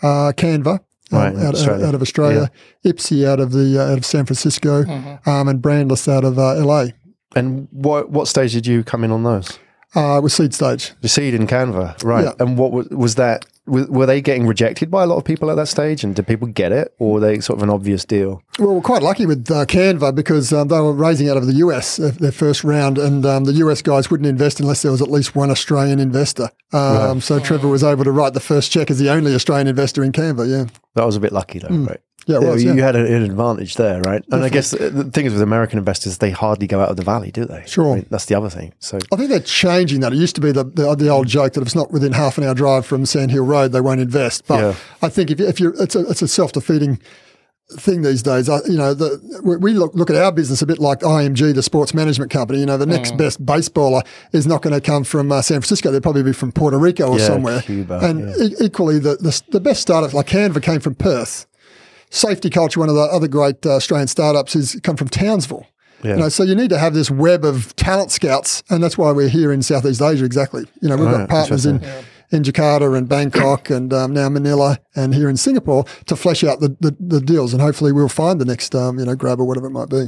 [0.03, 0.81] Uh, Canva.
[1.11, 2.51] Right, um, out, out, out of Australia,
[2.85, 4.83] Ipsy out of the uh, out of San Francisco,
[5.25, 6.89] um, and Brandless out of uh, LA.
[7.35, 9.59] And what what stage did you come in on those?
[9.95, 10.93] Uh, with seed stage.
[11.01, 12.25] The seed in Canva, right?
[12.27, 12.33] Yeah.
[12.39, 13.47] And what was, was that?
[13.69, 16.03] W- Were they getting rejected by a lot of people at that stage?
[16.05, 18.43] And did people get it, or were they sort of an obvious deal?
[18.59, 21.55] Well, we're quite lucky with uh, Canva because um, they were raising out of the
[21.65, 25.01] US uh, their first round, and um, the US guys wouldn't invest unless there was
[25.03, 26.51] at least one Australian investor.
[26.73, 30.03] Um, So Trevor was able to write the first check as the only Australian investor
[30.03, 30.49] in Canva.
[30.49, 32.01] Yeah, That was a bit lucky, though, right?
[32.29, 32.63] Yeah, it was.
[32.63, 32.77] you, Yeah.
[32.77, 34.23] you had an, an advantage there, right?
[34.31, 36.97] And I guess the, the thing is with American investors, they hardly go out of
[36.97, 37.65] the valley, do they?
[37.67, 37.93] Sure.
[37.93, 38.75] I mean, that's the other thing.
[38.79, 40.13] So I think they're changing that.
[40.13, 42.39] It used to be the, the, the old joke that if it's not within half
[42.39, 44.47] an hour drive from Sand Hill Road, they won't invest.
[44.47, 44.75] But Yeah.
[45.03, 47.01] I think if, you- if you're, it's a, it's a self defeating
[47.73, 48.49] thing these days.
[48.49, 51.55] I, you know, the, we, we look, look at our business a bit like IMG,
[51.55, 52.61] the sports management company.
[52.61, 53.19] You know, the next mm.
[53.19, 55.91] best baseballer uh, is not going to come from uh, San Francisco.
[55.91, 57.61] They'll probably be from Puerto Rico or Yeah, somewhere.
[57.63, 58.45] Cuba, and yeah.
[58.47, 61.47] e- equally, the, the, the best startups like Canva came from Perth.
[62.11, 65.67] Safety Culture, one of the other great uh, Australian startups, is come from Townsville.
[66.03, 66.13] Yeah.
[66.13, 69.11] You know, so you need to have this web of talent scouts, and that's why
[69.11, 70.25] we're here in Southeast Asia.
[70.25, 70.65] Exactly.
[70.81, 71.83] You know, we've got partners in,
[72.31, 76.61] in Jakarta and Bangkok and um, now Manila and here in Singapore to flesh out
[76.61, 79.45] the, the, the deals, and hopefully we'll find the next um, you know grab or
[79.45, 80.07] whatever it might be.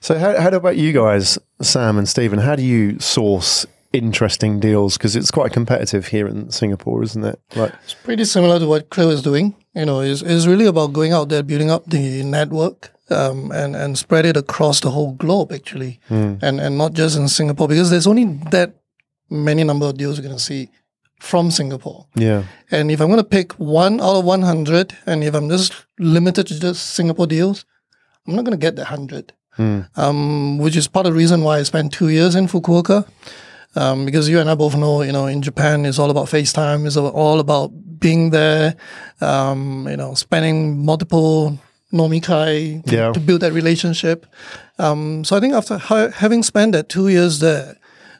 [0.00, 2.38] So how, how about you guys, Sam and Stephen?
[2.38, 4.96] How do you source interesting deals?
[4.96, 7.40] Because it's quite competitive here in Singapore, isn't it?
[7.56, 9.54] Like, It's pretty similar to what Creel is doing.
[9.74, 13.76] You know, is is really about going out there, building up the network, um, and
[13.76, 17.90] and spread it across the whole globe actually, and and not just in Singapore because
[17.90, 18.74] there's only that
[19.28, 20.68] many number of deals you're going to see
[21.20, 22.06] from Singapore.
[22.16, 25.72] yeah, And if I'm going to pick one out of 100, and if I'm just
[25.98, 27.64] limited to just Singapore deals,
[28.26, 29.32] I'm not going to get the 100.
[29.96, 33.06] Um, which is part of the reason why I spent two years in Fukuoka.
[33.76, 36.86] Um, because you and I both know, you know, in Japan, it's all about FaceTime.
[36.86, 38.74] It's all about being there,
[39.20, 41.58] um, you know, spending multiple
[41.92, 43.12] nomikai Yeah.
[43.12, 44.26] to build that relationship.
[44.78, 47.76] Um, so I think after ha- having spent that two years there,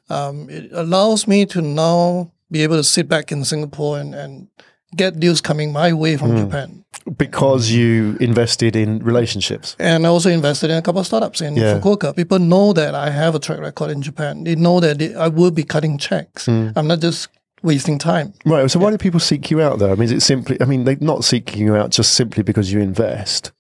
[0.09, 4.49] um, it allows me to now be able to sit back in Singapore and, and
[4.97, 6.39] get deals coming my way from hmm.
[6.39, 6.85] Japan.
[7.17, 9.77] because you invested in relationships.
[9.79, 11.79] And I also invested in a couple of startups in Yeah.
[11.79, 12.15] Fukuoka.
[12.15, 14.45] People know that I have a track record in Japan.
[14.45, 16.47] They know that they, I will be cutting checks.
[16.47, 16.71] Hmm.
[16.77, 17.29] I'm not just
[17.63, 18.33] wasting time.
[18.45, 18.71] Right.
[18.71, 19.93] So why do people seek you out though?
[19.93, 20.61] I mean, is it simply?
[20.61, 23.53] I mean, they're not seeking you out just simply because you invest.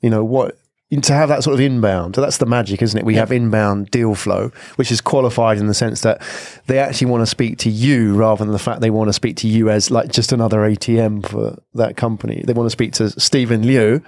[0.00, 0.56] You know what?
[1.00, 3.06] To have that sort of inbound, that's the magic, isn't it?
[3.06, 6.20] We have inbound deal flow, which is qualified in the sense that
[6.66, 9.36] they actually want to speak to you rather than the fact they want to speak
[9.38, 12.42] to you as like just another ATM for that company.
[12.46, 14.02] They want to speak to Stephen Liu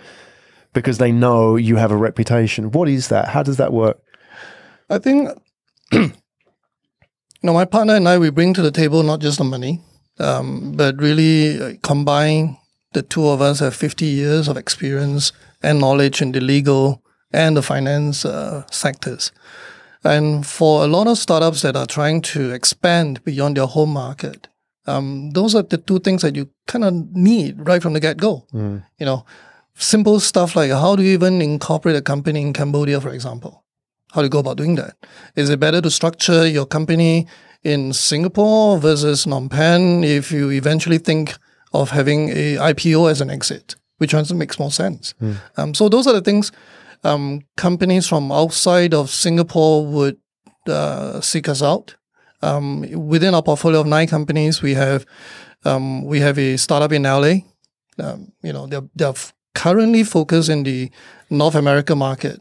[0.75, 2.71] because they know you have a reputation.
[2.71, 3.29] What is that?
[3.29, 3.99] How does that work?
[4.91, 5.31] I think,
[5.93, 6.13] you
[7.43, 9.81] know, my partner and I, we bring to the table not just the money,
[10.19, 12.59] um, but really uh, combine
[12.93, 15.33] the two of us have 50 years of experience
[15.65, 19.33] and knowledge in the legal and the finance uh, sectors.
[20.05, 24.49] And for a lot of startups that are trying to expand beyond their home market,
[24.87, 28.19] um, those are the two things that you kind of need right from the get
[28.19, 28.47] go.
[28.99, 29.25] You know,
[29.75, 33.65] simple stuff like how do you even incorporate a company in Cambodia, for example?
[34.13, 34.97] How do you go about doing that?
[35.35, 37.27] Is it better to structure your company
[37.65, 41.35] in Singapore versus Phnom Penh if you eventually think
[41.73, 43.75] of having a IPO as an exit?
[43.99, 45.15] Which one makes more sense?
[45.57, 46.51] Um, so those are the things
[47.05, 50.17] um, companies from outside of Singapore would
[50.67, 51.97] uh, seek us out.
[52.43, 55.07] Um, within our portfolio of nine companies, we have
[55.65, 57.37] um, we have a startup in LA.
[57.99, 60.91] Um, you know, they're, they're f- currently focused in the
[61.31, 62.41] North America market.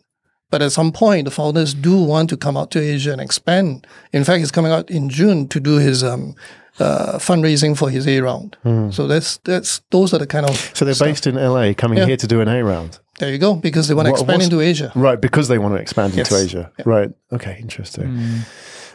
[0.50, 3.88] But at some point, the founders do want to come out to Asia and expand.
[4.12, 6.36] In fact, he's coming out in June to do his um,
[6.80, 8.58] uh, fundraising for his A round.
[8.92, 12.06] So that's that's those are the kind of So they're based in LA, coming Yeah.
[12.08, 13.00] here to do an A round.
[13.20, 14.92] there you go because they want to What- expand into Asia.
[14.96, 16.44] Right, because they want to expand into Yes.
[16.46, 16.72] Asia.
[16.86, 17.12] Right.
[17.32, 18.08] Okay, interesting.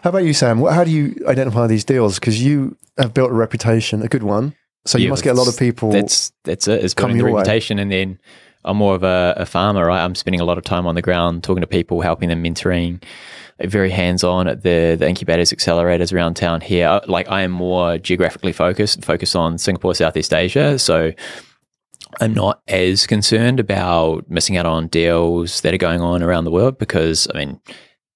[0.02, 0.58] How about you, Sam?
[0.64, 2.18] How do you identify these deals?
[2.18, 4.54] Because you have built a reputation, a good one.
[4.86, 5.90] So you Yeah, must get a lot of people.
[5.90, 6.84] That's that's it.
[6.84, 7.40] It's come building the your way.
[7.40, 8.18] reputation, and then
[8.64, 10.02] I'm more of a, a farmer, right?
[10.04, 12.92] I'm spending a lot of time on the ground, talking to people, helping them, mentoring,
[12.94, 13.06] like,
[13.61, 17.01] very hands on at the the incubators, accelerators around town here.
[17.07, 21.12] Like I am more geographically focused, focused on Singapore, Southeast Asia, so.
[22.21, 26.51] I'm not as concerned about missing out on deals that are going on around the
[26.51, 27.61] world because I mean,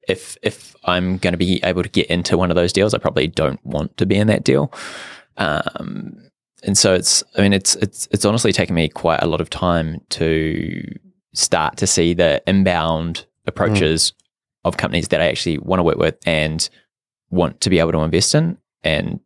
[0.08, 2.98] if if I'm going to be able to get into one of those deals, I
[2.98, 4.72] probably don't want to be in that deal.
[5.36, 6.30] Um,
[6.62, 9.50] and so it's I mean it's it's it's honestly taken me quite a lot of
[9.50, 10.82] time to
[11.34, 14.12] start to see the inbound approaches
[14.64, 16.68] of companies that I actually want to work with and
[17.30, 18.58] want to be able to invest in.
[18.82, 19.20] And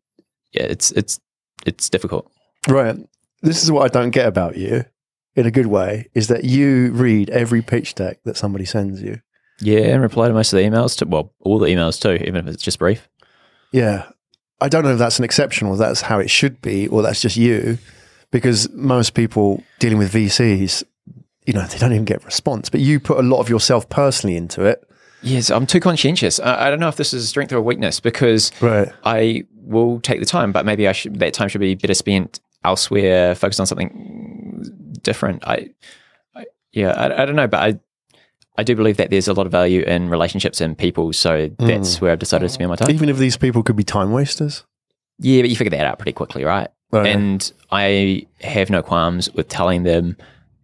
[0.52, 1.20] yeah, it's it's
[1.64, 2.30] it's difficult.
[2.68, 2.96] Right.
[3.42, 4.84] This is what I don't get about you
[5.34, 9.20] in a good way is that you read every pitch deck that somebody sends you.
[9.60, 12.36] Yeah, and reply to most of the emails to well, all the emails too, even
[12.36, 13.08] if it's just brief.
[13.72, 14.10] Yeah.
[14.60, 17.20] I don't know if that's an exception or that's how it should be or that's
[17.20, 17.78] just you
[18.30, 20.82] because most people dealing with VCs,
[21.46, 23.88] you know, they don't even get a response, but you put a lot of yourself
[23.88, 24.88] personally into it.
[25.22, 26.38] Yes, I'm too conscientious.
[26.40, 28.88] I, I don't know if this is a strength or a weakness because Right.
[29.04, 32.40] I will take the time, but maybe I should that time should be better spent
[32.64, 35.46] elsewhere, focused on something different.
[35.46, 35.70] I,
[36.34, 37.80] I yeah, I, I don't know, but I
[38.58, 41.66] I do believe that there's a lot of value in relationships and people, so hmm.
[41.66, 42.90] that's where I've decided to spend my time.
[42.90, 44.64] Even if these people could be time wasters.
[45.18, 46.68] Yeah, but you figure that out pretty quickly, right?
[46.92, 47.06] Right.
[47.06, 50.16] And I have no qualms with telling them,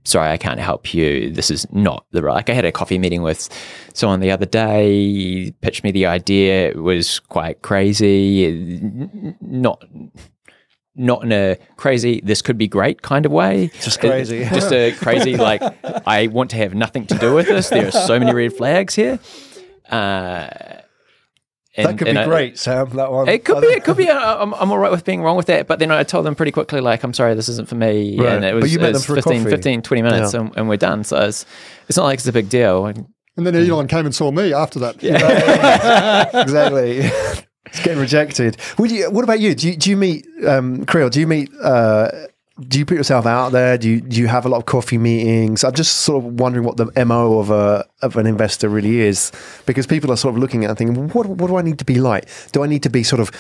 [0.05, 1.31] sorry, I can't help you.
[1.31, 2.35] This is not the right.
[2.35, 3.49] Like I had a coffee meeting with
[3.95, 6.71] someone the other day, pitched me the idea.
[6.71, 9.35] It was quite crazy.
[9.41, 9.85] Not
[10.95, 13.71] not in a crazy, this could be great kind of way.
[13.81, 14.45] Just crazy.
[14.53, 15.63] Just a crazy, like,
[16.07, 17.71] I want to have nothing to do with this.
[17.71, 19.19] There are so many red flags here.
[19.91, 20.49] Uh,
[21.77, 22.91] that could and be I- great, Sam.
[22.91, 23.29] That one.
[23.29, 23.69] it could be.
[23.69, 24.09] It could be.
[24.11, 25.67] I- I'm, I'm all right with being wrong with that.
[25.67, 28.19] But then I told them pretty quickly, like, I'm sorry, this isn't for me.
[28.19, 28.33] Right.
[28.33, 30.41] And it But was, you met it them for a 15, 15, 20 minutes Yeah.
[30.41, 31.05] and, and we're done.
[31.05, 31.47] So it's,
[31.89, 32.87] it's not like it's a big deal.
[32.87, 33.07] And
[33.37, 35.03] And then Elon came and saw me after that.
[36.35, 36.99] exactly.
[37.67, 38.57] it's getting rejected.
[38.79, 39.11] Would you?
[39.11, 39.55] What about you?
[39.55, 41.09] Do you, do you meet um, Creel?
[41.09, 41.51] Do you meet?
[41.63, 42.09] Uh,
[42.61, 43.79] do you put yourself out there?
[43.79, 45.65] Do you do you have a lot of coffee meetings?
[45.65, 49.33] I'm just sort of wondering what the mo of a of an investor really is,
[49.65, 51.79] because people are sort of looking at it and thinking, what what do I need
[51.79, 52.29] to be like?
[52.53, 53.31] Do I need to be sort of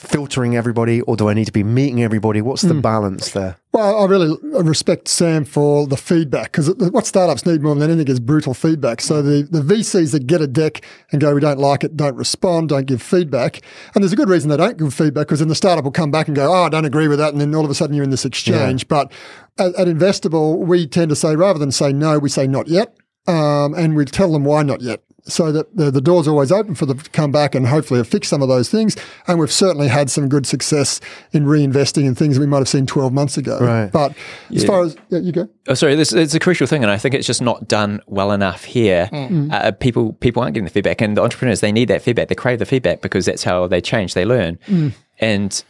[0.00, 2.40] filtering everybody, or do I need to be meeting everybody?
[2.40, 3.56] What's the balance there?
[3.72, 8.10] Well, I really respect Sam for the feedback because what startups need more than anything
[8.10, 9.02] is brutal feedback.
[9.02, 10.82] So the, the VCs that get a deck
[11.12, 13.60] and go, we don't like it, don't respond, don't give feedback.
[13.94, 16.10] And there's a good reason they don't give feedback because then the startup will come
[16.10, 17.32] back and go, oh, I don't agree with that.
[17.32, 18.88] And then all of a sudden you're in this exchange.
[18.88, 19.12] But
[19.58, 22.96] at, at Investible, we tend to say, rather than say no, we say not yet.
[23.26, 25.02] Um, and we tell them why not yet.
[25.30, 28.08] So that the, the door's always open for them to come back and hopefully have
[28.08, 28.96] fixed some of those things.
[29.26, 31.00] And we've certainly had some good success
[31.32, 33.58] in reinvesting in things we might have seen 12 months ago.
[33.60, 33.90] Right.
[33.90, 34.14] But
[34.54, 35.48] as far as, yeah, you go.
[35.68, 38.32] oh, sorry, this it's a crucial thing, and I think it's just not done well
[38.32, 39.08] enough here.
[39.12, 42.28] Uh, people people aren't getting the feedback, and the entrepreneurs they need that feedback.
[42.28, 44.58] They crave the feedback because that's how they change, they learn,
[45.18, 45.64] and.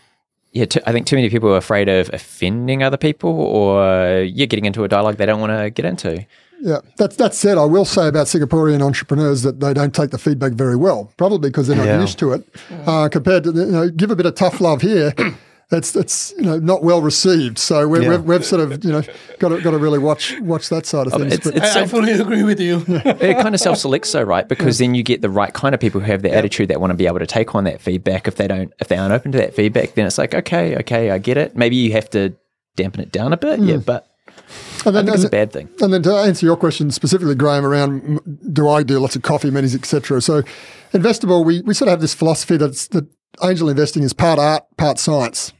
[0.52, 4.48] Yeah, t- I think too many people are afraid of offending other people, or you're
[4.48, 6.26] getting into a dialogue they don't want to get into.
[6.62, 10.18] Yeah, that's that said, I will say about Singaporean entrepreneurs that they don't take the
[10.18, 12.00] feedback very well, probably because they're not Yeah.
[12.00, 12.46] used to it.
[12.86, 15.14] Uh, compared to, you know, give a bit of tough love here,
[15.72, 17.56] it's, it's you know, not well received.
[17.58, 18.08] So we're, Yeah.
[18.10, 19.02] we've, we've sort of, you know,
[19.38, 21.22] got to, got to really watch watch that side of things.
[21.24, 22.84] Oh, it's- But- it's I, I fully agree with you.
[22.88, 24.46] it kind of self selects though, right?
[24.46, 26.90] Because then you get the right kind of people who have the attitude that want
[26.90, 28.28] to be able to take on that feedback.
[28.28, 31.10] If they don't, if they aren't open to that feedback, then it's like, okay, okay,
[31.10, 31.56] I get it.
[31.56, 32.34] Maybe you have to
[32.76, 34.06] dampen it down a bit, yeah, but
[34.84, 35.68] and I then, think it's a bad thing.
[35.80, 38.20] And then to answer your question specifically, Graham, around
[38.52, 40.20] do I do lots of coffee meetings, etc.
[40.20, 40.42] So,
[40.92, 43.06] Investible, we, we sort of have this philosophy that that
[43.42, 45.52] angel investing is part art, part science.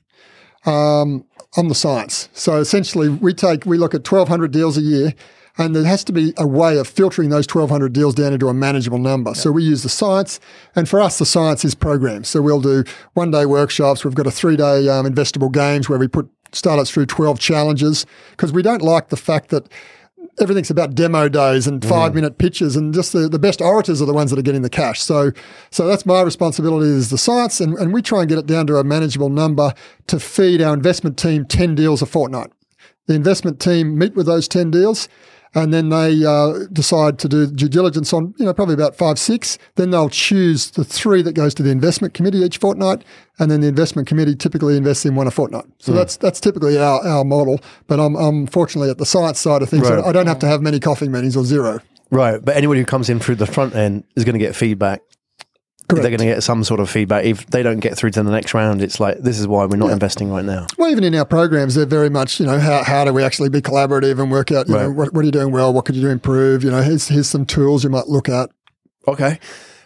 [0.67, 1.25] Um,
[1.57, 2.29] I'm the science.
[2.33, 5.15] So essentially, we take we look at 1,200 deals a year,
[5.59, 8.55] and there has to be a way of filtering those 1,200 deals down into a
[8.55, 9.35] manageable number.
[9.35, 10.39] So we use the science,
[10.77, 12.29] and for us, the science is programs.
[12.29, 14.05] So we'll do one day workshops.
[14.05, 18.07] We've got a three day um, investable games where we put startups through 12 challenges
[18.33, 19.69] because we don't like the fact that
[20.41, 22.17] everything's about demo days and five mm.
[22.17, 24.71] minute pitches and just the, the best orators are the ones that are getting the
[24.71, 25.01] cash.
[25.01, 25.33] So
[25.71, 28.67] so that's my responsibility is the science and, and we try and get it down
[28.69, 29.75] to a manageable number
[30.07, 32.51] to feed our investment team 10 deals a fortnight.
[33.07, 35.09] The investment team meet with those 10 deals
[35.55, 39.19] and then they uh, decide to do due diligence on, you know, probably about five,
[39.19, 39.59] six.
[39.75, 43.03] Then they'll choose the three that goes to the investment committee each fortnight,
[43.39, 45.65] and then the investment committee typically invests in one a fortnight.
[45.79, 47.61] So that's that's typically our, our model.
[47.87, 49.89] But I'm, I'm fortunately at the science side of things.
[49.89, 51.81] so I don't have to have many coffee meetings or zero.
[52.13, 55.01] Right, but anybody who comes in through the front end is going to get feedback.
[55.91, 56.03] Correct.
[56.03, 57.25] They're going to get some sort of feedback.
[57.25, 59.77] If they don't get through to the next round, it's like this is why we're
[59.77, 60.67] not investing right now.
[60.79, 63.49] Well, even in our programs, they're very much, you know, how, how do we actually
[63.49, 65.73] be collaborative and work out, you know, what, what are you doing well?
[65.73, 66.65] What could you do to improve?
[66.65, 68.51] You know, here's, here's some tools you might look at.
[69.07, 69.39] Okay.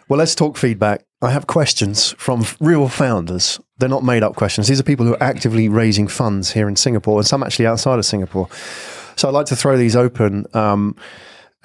[0.07, 1.03] Well, let's talk feedback.
[1.21, 3.59] I have questions from real founders.
[3.79, 4.67] They're not made up questions.
[4.67, 7.97] These are people who are actively raising funds here in Singapore and some actually outside
[7.97, 8.47] of Singapore.
[9.15, 10.95] So I'd like to throw these open um,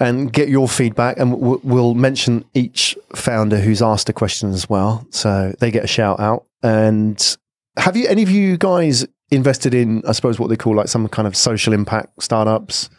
[0.01, 1.17] and get your feedback.
[1.17, 5.05] And w- we'll mention each founder who's asked a question as well.
[5.11, 6.45] So they get a shout out.
[6.63, 7.37] And
[7.77, 11.07] have you, any of you guys invested in, I suppose, what they call like some
[11.07, 12.89] kind of social impact startups?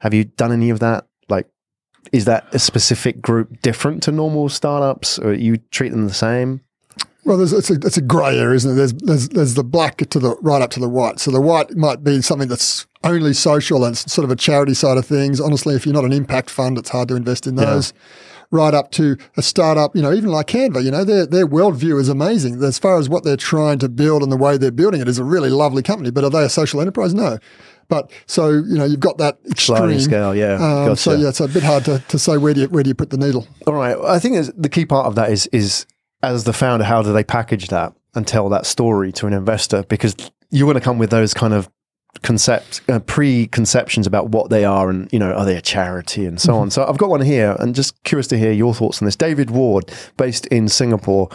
[0.00, 1.06] Have you done any of that?
[1.28, 1.46] Like,
[2.12, 6.60] is that a specific group different to normal startups, or you treat them the same?
[7.24, 8.74] Well, there's, it's a, it's a grey area, isn't it?
[8.74, 11.20] There's, there's there's the black to the right up to the white.
[11.20, 14.96] So the white might be something that's only social and sort of a charity side
[14.96, 15.40] of things.
[15.40, 17.92] Honestly, if you're not an impact fund, it's hard to invest in those.
[18.52, 22.00] Right up to a startup, you know, even like Canva, you know, their their worldview
[22.00, 22.60] is amazing.
[22.64, 25.18] As far as what they're trying to build and the way they're building it is
[25.18, 26.10] a really lovely company.
[26.10, 27.14] But are they a social enterprise?
[27.14, 27.38] No.
[27.88, 30.54] But so you know, you've got that extreme Sliding scale, yeah.
[30.54, 32.88] Um, So yeah, it's a bit hard to, to say where do you where do
[32.88, 33.46] you put the needle.
[33.68, 33.96] All right.
[34.04, 35.86] I think the key part of that is is
[36.22, 39.84] as the founder, how do they package that and tell that story to an investor?
[39.84, 40.14] Because
[40.50, 41.70] you want to come with those kind of
[42.22, 46.40] concept uh, preconceptions about what they are and you know are they a charity and
[46.40, 46.70] so on.
[46.70, 49.16] So I've got one here and just curious to hear your thoughts on this.
[49.16, 51.28] David Ward, based in Singapore,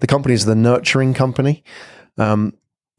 [0.00, 1.62] the company is the Nurturing Company.
[2.18, 2.54] Um,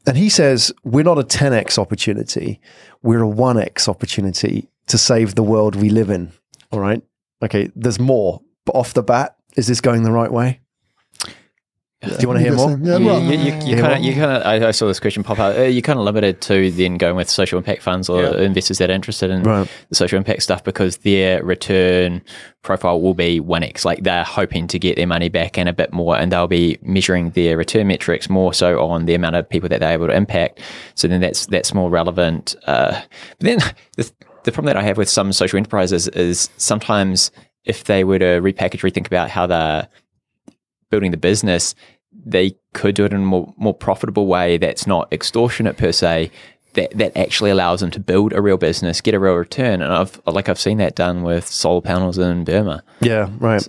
[0.06, 2.60] and he says, we're not a 10x opportunity,
[3.02, 6.32] we're a 1x opportunity to save the world we live in.
[6.70, 7.02] All right.
[7.42, 7.70] Okay.
[7.74, 8.42] There's more.
[8.64, 10.60] But off the bat, is this going the right way?
[12.04, 12.78] Do you want to hear more?
[12.82, 14.42] Yeah, well, you, you, Yeah, you kind of, you kind of.
[14.46, 15.56] I, I saw this question pop out.
[15.56, 18.38] Uh, you're kind of limited to then going with social impact funds or Yeah.
[18.42, 19.68] investors that are interested in Right.
[19.88, 22.22] the social impact stuff because their return
[22.62, 23.84] profile will be one x.
[23.84, 26.78] Like they're hoping to get their money back and a bit more, and they'll be
[26.82, 30.14] measuring their return metrics more so on the amount of people that they're able to
[30.14, 30.60] impact.
[30.94, 32.54] So then that's that's more relevant.
[32.66, 33.00] Uh,
[33.38, 33.58] but then
[33.96, 34.10] the,
[34.44, 37.30] the problem that I have with some social enterprises is sometimes
[37.64, 39.88] if they were to repackage, rethink about how they're
[40.90, 41.74] building the business,
[42.24, 46.30] they could do it in a more, more profitable way that's not extortionate per se.
[46.74, 49.92] That, that actually allows them to build a real business, get a real return, and
[49.92, 52.82] I've like I've seen that done with solar panels in Burma.
[53.00, 53.64] Yeah, right.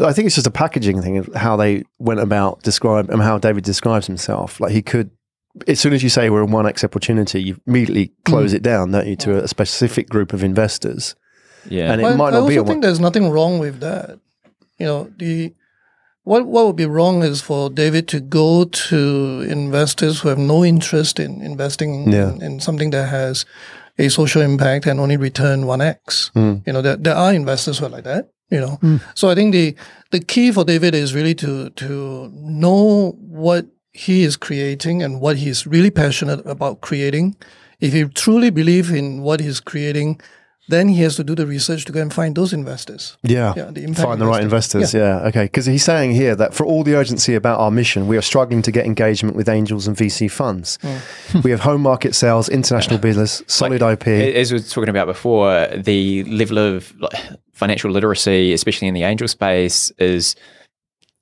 [0.00, 3.38] I think it's just a packaging thing of how they went about describe and how
[3.38, 4.60] David describes himself.
[4.60, 5.10] Like he could,
[5.66, 8.56] as soon as you say we're in one X opportunity, you immediately close mm.
[8.56, 11.16] it down, don't you, to a specific group of investors.
[11.68, 12.66] Yeah, And it But might I not be also a one.
[12.66, 14.20] think there's nothing wrong with that.
[14.78, 15.54] You know, the
[16.24, 20.64] what what would be wrong is for David to go to investors who have no
[20.64, 22.32] interest in investing Yeah.
[22.32, 23.44] in, in something that has
[23.98, 26.30] a social impact and only return one x.
[26.34, 26.54] Hmm.
[26.66, 28.30] You know, there, there are investors who are like that.
[28.50, 29.74] You know, so I think the
[30.10, 35.36] the key for David is really to to know what he is creating and what
[35.38, 37.36] he's really passionate about creating.
[37.80, 40.20] If he truly believes in what he's creating,
[40.68, 43.18] then he has to do the research to go and find those investors.
[43.22, 44.94] Yeah, Yeah, the find the right investors.
[44.94, 45.44] Yeah, okay.
[45.44, 48.62] Because he's saying here that for all the urgency about our mission, we are struggling
[48.62, 50.78] to get engagement with angels and VC funds.
[51.44, 54.06] we have home market sales, international business, solid IP.
[54.06, 56.92] as we were talking about before, the level of
[57.52, 60.34] financial literacy, especially in the angel space, is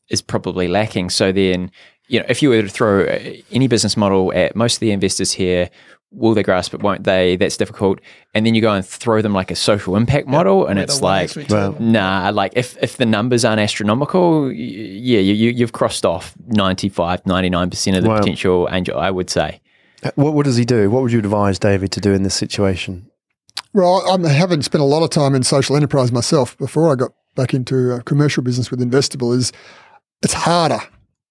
[0.08, 1.10] is probably lacking.
[1.10, 1.70] So then,
[2.06, 3.18] you know, if you were to throw uh,
[3.50, 5.70] any business model at most of the investors here,
[6.12, 6.80] will they grasp it?
[6.82, 7.36] Won't they?
[7.36, 8.00] That's difficult.
[8.34, 11.00] And then you go and throw them like a social impact model, and With it's
[11.00, 11.34] like.
[11.34, 11.76] return.
[11.92, 16.34] Nah, like if, if the numbers aren't astronomical, y- yeah, you, you, you've crossed off
[16.48, 18.18] 95, 99% of the Wow.
[18.18, 19.60] potential angel, I would say.
[20.04, 20.90] Uh, what, what does he do?
[20.90, 23.08] What would you advise David to do in this situation?
[23.74, 26.94] Well, I I haven't spent a lot of time in social enterprise myself before I
[26.96, 29.34] got back into uh, commercial business with Investible.
[29.34, 29.50] Is
[30.22, 30.80] it's harder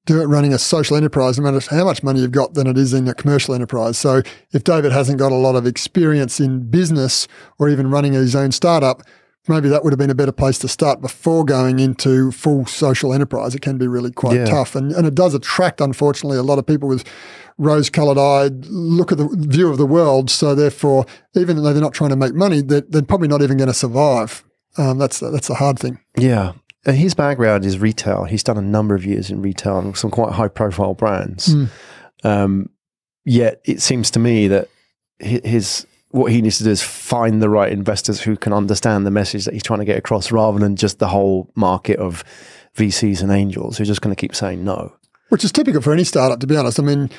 [0.05, 2.77] do it running a social enterprise, no matter how much money you've got, than it
[2.77, 3.97] is in a commercial enterprise.
[3.97, 7.27] So if David hasn't got a lot of experience in business
[7.59, 9.03] or even running his own startup,
[9.47, 13.13] maybe that would have been a better place to start before going into full social
[13.13, 13.53] enterprise.
[13.53, 14.45] It can be really quite Yeah.
[14.45, 17.03] tough, and and it does attract, unfortunately, a lot of people with
[17.57, 20.31] rose-colored eyed look at the view of the world.
[20.31, 23.57] So therefore, even though they're not trying to make money, they're, they're probably not even
[23.57, 24.43] going to survive.
[24.77, 25.99] Um, that's that's a hard thing.
[26.17, 26.53] Yeah.
[26.85, 28.23] His background is retail.
[28.23, 31.53] He's done a number of years in retail and some quite high profile brands.
[32.23, 32.69] Um,
[33.25, 34.67] yet it seems to me that
[35.19, 39.11] his what he needs to do is find the right investors who can understand the
[39.11, 42.23] message that he's trying to get across rather than just the whole market of
[42.75, 44.93] VCs and angels who are just going to keep saying no.
[45.29, 46.79] which is typical for any startup, to be honest.
[46.79, 47.09] I mean,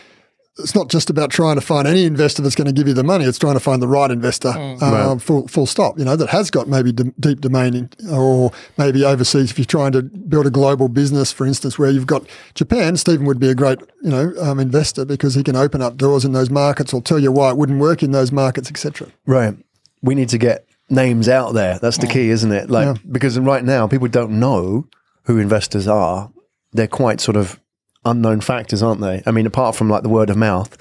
[0.59, 3.03] it's not just about trying to find any investor that's going to give you the
[3.03, 3.25] money.
[3.25, 5.23] It's trying to find the right investor, uh, Right.
[5.23, 9.03] full, full stop, you know, that has got maybe d- deep domain in, or maybe
[9.05, 9.51] overseas.
[9.51, 13.25] If you're trying to build a global business, for instance, where you've got Japan, Stephen
[13.27, 16.33] would be a great, you know, um, investor because he can open up doors in
[16.33, 19.09] those markets or tell you why it wouldn't work in those markets, etc.
[19.27, 19.57] Right.
[20.03, 21.79] We need to get names out there.
[21.79, 22.69] That's the key, isn't it?
[22.69, 24.87] Like because right now people don't know
[25.25, 26.31] who investors are.
[26.73, 27.59] They're quite sort of
[28.05, 29.23] unknown factors, aren't they?
[29.27, 30.77] I mean, apart from like the word of mouth,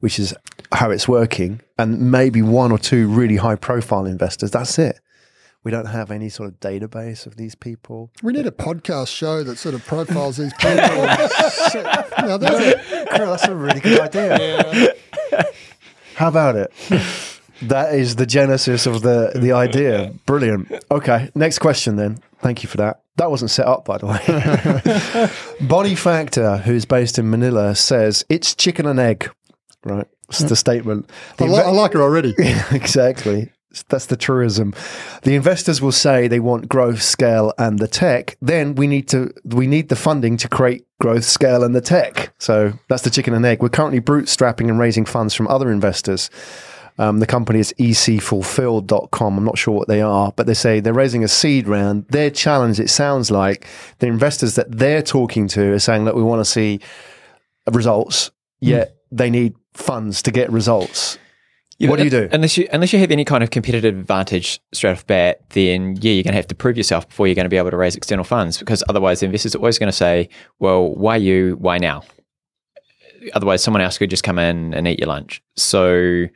[0.00, 0.34] which is
[0.72, 4.50] how it's working, and maybe one or two really high profile investors.
[4.50, 5.00] That's it.
[5.62, 8.10] We don't have any sort of database of these people.
[8.22, 10.76] We need a podcast show that sort of profiles these people.
[12.20, 14.94] Know, there's a- that's a really good idea.
[16.16, 16.72] How about it?
[17.62, 20.12] that is the genesis of the the idea.
[20.26, 20.72] Brilliant.
[20.90, 22.18] Okay, next question then.
[22.40, 23.02] Thank you for that.
[23.16, 25.28] That wasn't set up, by the way.
[25.66, 29.30] Body Factor, who's based in Manila, says it's chicken and egg.
[29.84, 31.10] Right, it's the statement.
[31.36, 32.34] The I, li- inve- I like her already.
[32.70, 33.50] exactly.
[33.88, 34.74] That's the truism.
[35.22, 38.36] The investors will say they want growth, scale, and the tech.
[38.42, 42.32] Then we need to we need the funding to create growth, scale, and the tech.
[42.38, 43.62] So that's the chicken and egg.
[43.62, 46.30] We're currently bootstrapping and raising funds from other investors.
[47.00, 49.38] Um, the company is ecfulfilled.com.
[49.38, 52.06] I'm not sure what they are, but they say they're raising a seed round.
[52.08, 53.66] Their challenge, it sounds like,
[54.00, 56.78] the investors that they're talking to are saying that we want to see
[57.72, 58.30] results,
[58.60, 61.18] yet they need funds to get results.
[61.78, 62.28] what do you do?
[62.32, 65.96] Unless you unless you have any kind of competitive advantage straight off the bat, then
[66.02, 67.78] yeah, you're going to have to prove yourself before you're going to be able to
[67.78, 68.58] raise external funds.
[68.58, 70.28] Because otherwise, the investors are always going to say,
[70.58, 71.56] "Well, why you?
[71.58, 72.02] Why now?"
[73.32, 75.42] Otherwise, someone else could just come in and eat your lunch.
[75.56, 76.26] So,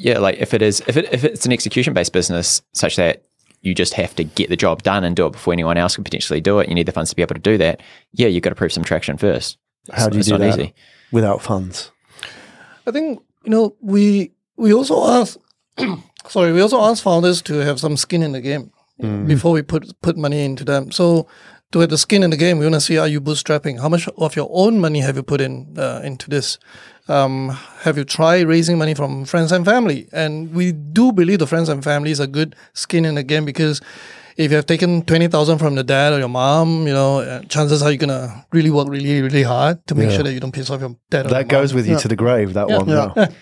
[0.00, 3.22] yeah, like if it is if it if it's an execution based business such that
[3.60, 6.04] you just have to get the job done and do it before anyone else can
[6.04, 6.68] potentially do it.
[6.70, 7.82] You need the funds to be able to do that.
[8.12, 9.58] Yeah, you've got to prove some traction first.
[9.92, 10.74] How do you it's do not that easy.
[11.12, 11.90] without funds?
[12.86, 15.38] I think you know we we also ask
[16.28, 18.72] sorry we also ask founders to have some skin in the game
[19.26, 20.90] before we put put money into them.
[20.90, 21.26] So
[21.72, 23.80] to have the skin in the game, we want to see are you bootstrapping?
[23.80, 26.58] How much of your own money have you put in uh, into this?
[27.10, 27.48] Um,
[27.80, 30.08] have you tried raising money from friends and family?
[30.12, 33.44] And we do believe the friends and family is a good skin in the game
[33.44, 33.80] because
[34.36, 37.42] if you have taken twenty thousand from the dad or your mom, you know, uh,
[37.42, 40.14] chances are you're gonna really work really really hard to make Yeah.
[40.14, 41.26] sure that you don't piss off your dad.
[41.26, 42.54] or your That goes with you to the grave.
[42.54, 42.88] That one.
[42.88, 43.12] Yeah.
[43.16, 43.26] no.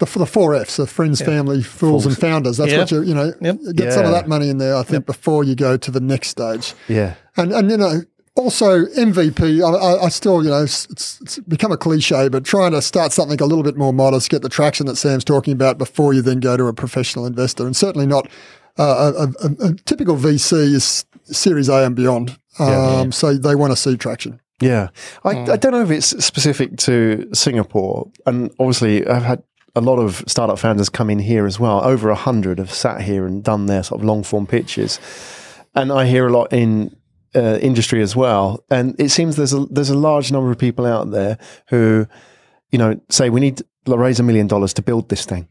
[0.00, 2.56] The, the four Fs, the friends, family, fools, and founders.
[2.56, 2.80] That's Yep.
[2.80, 3.56] what you, you know, Yep.
[3.76, 6.30] get some of that money in there, I think, before you go to the next
[6.30, 6.74] stage.
[6.88, 7.14] Yeah.
[7.36, 8.02] And, and you know,
[8.36, 12.44] also MVP, I, I, I still, you know, it's, it's, it's become a cliche, but
[12.44, 15.52] trying to start something a little bit more modest, get the traction that Sam's talking
[15.52, 17.64] about before you then go to a professional investor.
[17.64, 18.28] And certainly not
[18.78, 22.36] uh, a, a, a typical VC is Series A and beyond.
[22.58, 24.40] Um, So they want to see traction.
[24.60, 24.88] Yeah.
[25.24, 28.10] I, I don't know if it's specific to Singapore.
[28.26, 29.42] And obviously, I've had
[29.76, 31.84] a lot of startup founders come in here as well.
[31.84, 35.00] Over a hundred have sat here and done their sort of long form pitches.
[35.74, 36.94] And I hear a lot in
[37.34, 38.64] uh, industry as well.
[38.70, 42.06] And it seems there's a, there's a large number of people out there who,
[42.70, 45.48] you know, say we need to raise a million dollars to build this thing.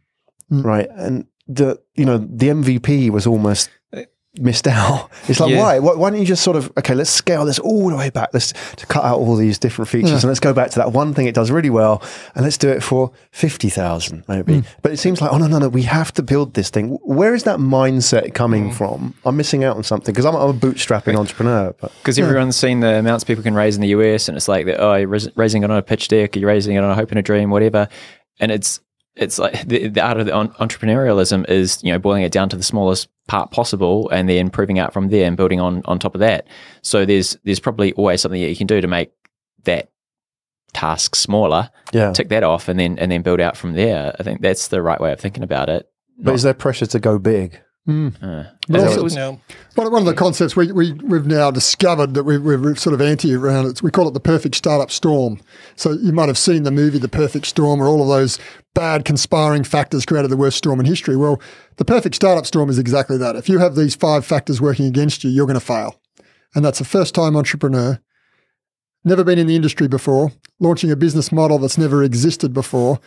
[0.49, 0.87] Right.
[0.91, 3.69] And the, you know, the MVP was almost
[4.39, 5.09] missed out.
[5.29, 5.59] It's like, Yeah.
[5.59, 5.79] why?
[5.79, 5.93] why?
[5.93, 8.29] Why don't you just sort of, okay, let's scale this all the way back.
[8.33, 11.13] Let's to cut out all these different features and let's go back to that one
[11.13, 12.01] thing it does really well
[12.35, 14.59] and let's do it for 50,000 maybe.
[14.59, 14.67] Hmm.
[14.81, 16.97] But it seems like, oh, no, no, no, we have to build this thing.
[17.03, 18.71] Where is that mindset coming hmm.
[18.71, 19.13] from?
[19.23, 21.73] I'm missing out on something because I'm, I'm a bootstrapping entrepreneur.
[21.79, 24.65] But Because everyone's seen the amounts people can raise in the US, and it's like,
[24.65, 27.11] that, oh, you're raising it on a pitch deck, you're raising it on a hope
[27.11, 27.87] and a dream, whatever.
[28.39, 28.81] And it's
[29.15, 32.55] it's like the, the art of the entrepreneurialism is you know boiling it down to
[32.55, 36.15] the smallest part possible, and then proving out from there and building on on top
[36.15, 36.47] of that.
[36.81, 39.11] So there's there's probably always something that you can do to make
[39.63, 39.91] that
[40.73, 42.11] task smaller, yeah.
[42.11, 44.15] tick that off, and then and then build out from there.
[44.19, 45.87] I think that's the right way of thinking about it.
[46.17, 47.61] But is there pressure to go big?
[47.87, 48.11] Uh,
[48.69, 49.39] But also- it was- No.
[49.75, 53.01] One, one of the concepts we, we, we've now discovered that we, we're sort of
[53.01, 55.39] anti around it, we call it the perfect startup storm.
[55.75, 58.39] So you might have seen the movie The Perfect Storm, where all of those
[58.73, 61.17] bad conspiring factors created the worst storm in history.
[61.17, 61.41] Well,
[61.77, 63.35] the perfect startup storm is exactly that.
[63.35, 65.99] If you have these five factors working against you, you're going to fail.
[66.55, 67.99] And that's a first time entrepreneur,
[69.03, 72.99] never been in the industry before, launching a business model that's never existed before,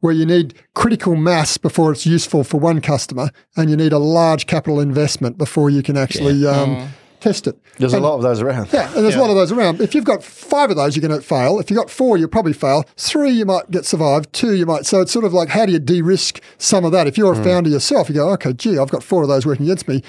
[0.00, 3.98] where you need critical mass before it's useful for one customer, and you need a
[3.98, 6.90] large capital investment before you can actually um,
[7.20, 7.58] test it.
[7.78, 8.68] There's And- a lot of those around.
[8.72, 9.80] Yeah, and there's a lot of those around.
[9.80, 11.58] If you've got five of those, you're going to fail.
[11.58, 12.84] If you've got four, you'll probably fail.
[12.96, 14.32] Three, you might get survived.
[14.32, 14.84] Two, you might.
[14.86, 17.06] So it's sort of like, how do you de-risk some of that?
[17.06, 19.66] If you're a founder yourself, you go, okay, gee, I've got four of those working
[19.66, 20.02] against me.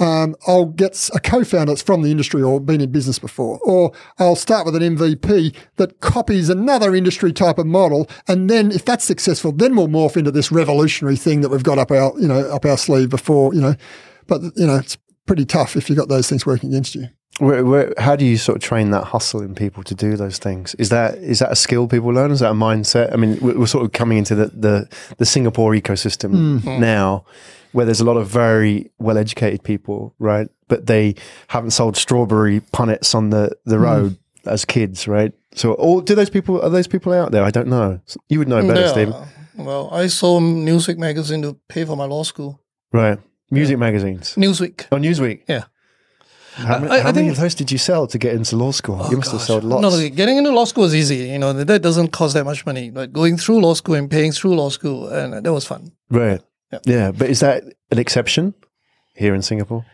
[0.00, 3.92] Um, I'll get a co-founder that's from the industry or been in business before, or
[4.18, 8.84] I'll start with an MVP that copies another industry type of model, and then if
[8.84, 12.26] that's successful, then we'll morph into this revolutionary thing that we've got up our, you
[12.26, 13.74] know, up our sleeve before, you know.
[14.26, 17.08] But you know, it's pretty tough if you've got those things working against you.
[17.38, 20.38] Where, where, how do you sort of train that hustle in people to do those
[20.38, 20.74] things?
[20.74, 22.30] Is that is that a skill people learn?
[22.30, 23.12] Is that a mindset?
[23.12, 27.24] I mean, we're, we're sort of coming into the, the, the Singapore ecosystem now,
[27.72, 30.48] where there's a lot of very well educated people, right?
[30.68, 31.14] But they
[31.48, 33.82] haven't sold strawberry punnets on the, the hmm.
[33.82, 35.32] road as kids, right?
[35.54, 37.44] So, or do those people are those people out there?
[37.44, 38.00] I don't know.
[38.28, 38.92] You would know better, Yeah.
[38.92, 39.14] Stephen.
[39.56, 42.60] Well, I sold Newsweek magazine to pay for my law school.
[42.92, 43.18] Right?
[43.50, 44.34] Music magazines.
[44.36, 44.86] Newsweek.
[44.90, 45.42] Oh, Newsweek.
[45.46, 45.64] Yeah.
[46.54, 48.56] How, many, I- I how many think- of those did you sell to get into
[48.56, 48.98] law school?
[49.00, 49.82] Oh, you must have sold lots.
[49.82, 51.16] No, no, getting into law school was easy.
[51.16, 52.90] You know, that doesn't cost that much money.
[52.90, 55.92] But going through law school and paying through law school, and that was fun.
[56.10, 56.40] Right.
[56.72, 56.78] Yeah.
[56.84, 57.12] Yeah.
[57.12, 58.54] But is that an exception
[59.14, 59.84] here in Singapore?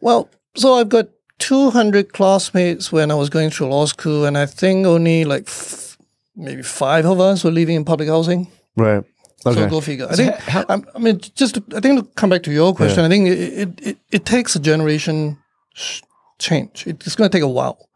[0.00, 1.08] Well, so I've got
[1.38, 5.98] 200 classmates when I was going through law school, and I think only like f-
[6.34, 8.48] maybe five of us were living in public housing.
[8.76, 9.04] Right.
[9.44, 9.60] Okay.
[9.62, 10.08] So go figure.
[10.10, 10.54] I think.
[10.70, 13.28] I'm- I mean, just to, I think to come back to your question, I think
[13.28, 15.38] it it, it, it takes a generation
[15.74, 16.00] sh-
[16.38, 16.86] change.
[16.86, 17.88] It's going to take a while.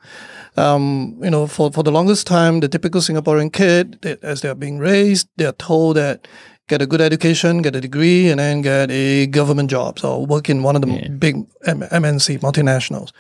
[0.57, 4.49] Um, you know, for, for the longest time, the typical Singaporean kid, they, as they
[4.49, 6.27] are being raised, they are told that
[6.71, 10.49] get a good education, get a degree, and then get a government job or work
[10.49, 10.89] in one of the
[11.25, 11.35] big
[11.66, 13.11] M- MNC multinationals.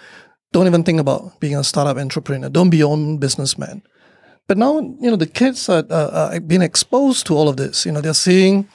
[0.52, 2.48] Don't even think about being a startup entrepreneur.
[2.48, 3.82] Don't be your own businessman.
[4.48, 7.84] But now, you know, the kids are, are, are being exposed to all of this.
[7.86, 8.68] You know, they're seeing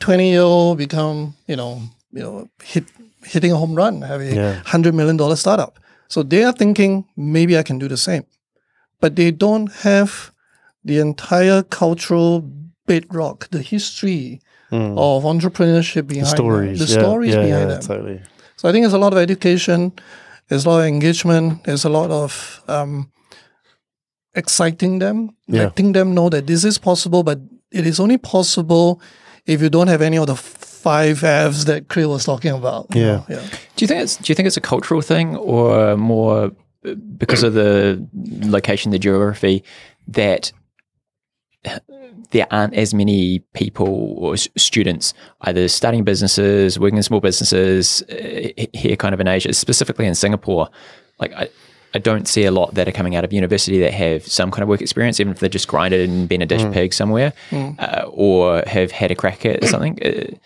[0.00, 1.82] 20 year old become, you know,
[2.12, 2.84] you know, hit,
[3.24, 4.54] hitting a home run, have a Yeah.
[4.66, 5.78] hundred million dollar startup.
[6.08, 8.24] So they are thinking maybe I can do the same,
[9.00, 10.30] but they don't have
[10.84, 12.42] the entire cultural
[12.86, 16.78] bedrock, the history of entrepreneurship behind them, stories.
[16.78, 17.82] the yeah, stories yeah, behind yeah, them.
[17.82, 18.20] Totally.
[18.56, 19.92] So I think there's a lot of education,
[20.48, 23.10] there's a lot of engagement, there's a lot of um,
[24.34, 25.64] exciting them, Yeah.
[25.64, 27.38] letting them know that this is possible, but
[27.70, 29.00] it is only possible
[29.46, 32.86] if you don't have any of the five Fs that Creel was talking about.
[32.94, 33.22] Yeah.
[33.28, 33.42] yeah.
[33.76, 36.50] Do you think it's do you think it's a cultural thing or more
[37.18, 38.06] because of the
[38.46, 39.64] location, the geography,
[40.08, 40.52] that
[42.30, 48.02] there aren't as many people or s- students either starting businesses, working in small businesses
[48.10, 50.68] uh, here, kind of in Asia, specifically in Singapore.
[51.18, 51.48] Like I,
[51.94, 54.62] I don't see a lot that are coming out of university that have some kind
[54.62, 58.04] of work experience, even if they're just grinded and been a dish pig somewhere, uh,
[58.10, 59.98] or have had a crack at something.
[60.04, 60.36] Uh,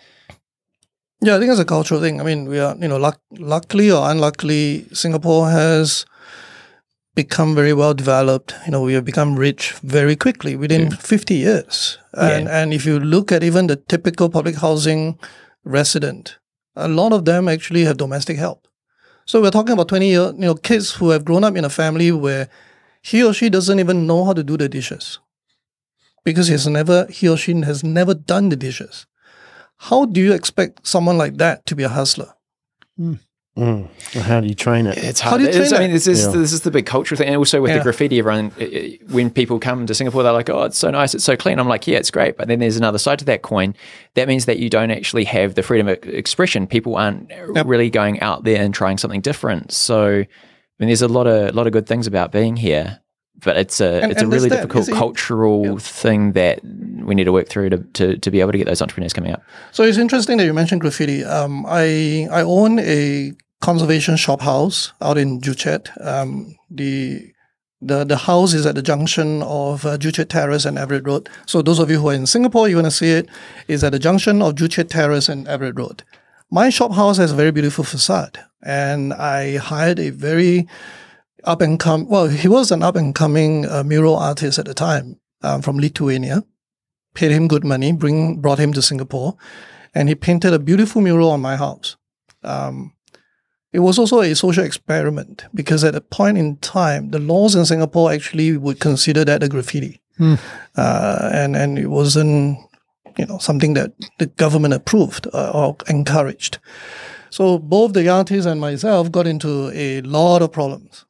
[1.23, 2.19] Yeah, I think it's a cultural thing.
[2.19, 6.05] I mean, we are, you know, luck, luckily or unluckily, Singapore has
[7.23, 8.53] become very well developed.
[8.65, 11.97] You know, we have become rich very quickly within 50 years.
[12.13, 15.19] And, and if you look at even the typical public housing
[15.63, 16.39] resident,
[16.75, 18.67] a lot of them actually have domestic help.
[19.25, 21.69] So we're talking about 20 year, you know, kids who have grown up in a
[21.69, 22.49] family where
[23.01, 25.19] he or she doesn't even know how to do the dishes
[26.23, 29.05] because he has never, he or she has never done the dishes.
[29.77, 32.33] How do you expect someone like that to be a hustler?
[32.99, 33.19] Mm.
[33.57, 34.97] How do you train it?
[34.97, 35.39] It's How hard.
[35.39, 36.31] do you It's- train I mean, this is Yeah.
[36.31, 37.77] this is the big cultural thing, and also with Yeah.
[37.79, 38.65] the graffiti, everyone uh,
[39.11, 41.67] when people come to Singapore, they're like, "Oh, it's so nice, it's so clean." I'm
[41.67, 43.75] like, "Yeah, it's great," but then there's another side to that coin.
[44.15, 46.65] That means that you don't actually have the freedom of expression.
[46.65, 47.29] People aren't
[47.65, 49.71] really going out there and trying something different.
[49.73, 50.27] So, I
[50.79, 52.99] mean, there's a lot of lot of good things about being here,
[53.43, 56.59] but it's a And- it's a really that, difficult cultural thing that
[57.07, 59.31] we need to work through to, to to be able to get those entrepreneurs coming
[59.33, 59.41] up.
[59.71, 61.23] So it's interesting that you mentioned graffiti.
[61.23, 65.89] Um, I I own a conservation shop house out in Joo Chiat.
[66.05, 67.31] Um, the
[67.81, 71.29] the the house is at the junction of uh, Joo Chiat Terrace and Everitt Road.
[71.45, 73.27] So those of you who are in Singapore, you want to see it,
[73.67, 76.03] is at the junction of Joo Chiat Terrace and Everitt Road.
[76.51, 80.67] My shop house has a very beautiful facade, and I hired a very
[81.43, 82.07] up and come.
[82.07, 85.77] Well, he was an up and coming uh, mural artist at the time um, from
[85.77, 86.43] Lithuania.
[87.13, 89.35] Paid him good money, bring brought him to Singapore,
[89.93, 91.97] and he painted a beautiful mural on my house.
[92.43, 92.93] Um,
[93.73, 97.65] it was also a social experiment because at a point in time, the laws in
[97.65, 100.01] Singapore actually would consider that a graffiti,
[100.77, 102.59] uh, and and it wasn't
[103.17, 106.59] you know something that the government approved uh, or encouraged.
[107.29, 111.05] So both the artist and myself got into a lot of problems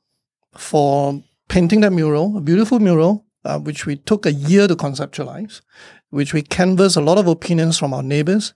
[0.57, 5.61] for painting that mural, a beautiful mural, uh, which we took a year to conceptualize,
[6.09, 8.53] which we canvassed a lot of opinions from our neighbors.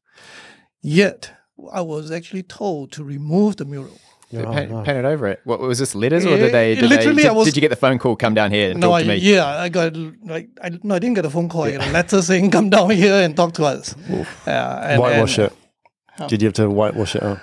[0.81, 1.31] Yet,
[1.73, 3.97] I was actually told to remove the mural.
[4.31, 5.39] Pan, pan it over it.
[5.45, 6.75] What was this letters, or did they?
[6.75, 8.15] Did, literally, they, I did, was- did you get the phone call?
[8.17, 9.15] Come down here and No, talk I, to me.
[9.17, 11.63] yeah, I got like I no, I didn't get a phone call.
[11.63, 13.95] I got a letter saying come down here and talk to us.
[14.45, 15.51] Uh, and- whitewash and-
[16.19, 16.27] it.
[16.27, 17.39] Did you have to whitewash it out?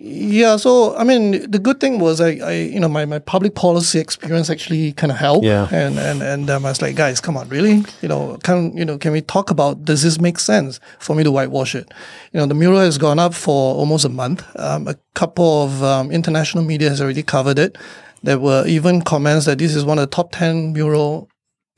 [0.00, 3.56] Yeah, so I mean, the good thing was I, I you know, my, my public
[3.56, 5.44] policy experience actually kind of helped.
[5.44, 5.66] Yeah.
[5.72, 7.82] And and and um, I was like, guys, come on, really?
[8.00, 11.24] You know, can you know, can we talk about does this make sense for me
[11.24, 11.90] to whitewash it?
[12.32, 14.44] You know, the mural has gone up for almost a month.
[14.56, 17.76] Um, a couple of um, international media has already covered it.
[18.22, 21.28] There were even comments that this is one of the top ten mural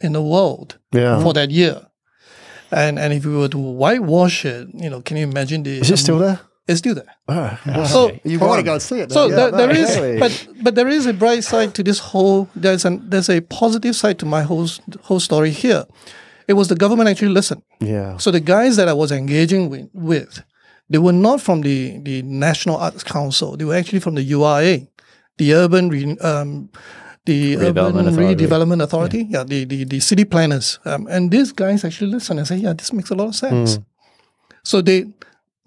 [0.00, 1.22] in the world Yeah.
[1.22, 1.86] for that year.
[2.70, 5.78] And and if we were to whitewash it, you know, can you imagine the?
[5.80, 6.40] Is it still there?
[6.70, 7.14] It's still there.
[7.28, 7.84] Oh, wow.
[7.84, 9.10] So you want to go and see it.
[9.12, 9.36] so now.
[9.36, 10.18] there, there no, is, really.
[10.20, 12.48] but but there is a bright side to this whole.
[12.54, 14.68] There's an there's a positive side to my whole
[15.02, 15.84] whole story here.
[16.46, 17.62] It was the government actually listened.
[17.80, 18.16] Yeah.
[18.18, 20.42] So the guys that I was engaging with, with
[20.88, 23.56] they were not from the the National Arts Council.
[23.56, 24.86] They were actually from the URA,
[25.38, 26.70] the urban re, um,
[27.26, 28.46] the Redevelopment urban Authority.
[28.46, 32.46] redevelopment authority, yeah, the, the the city planners, um, and these guys actually listen and
[32.46, 33.78] say, yeah, this makes a lot of sense.
[34.62, 35.06] So they,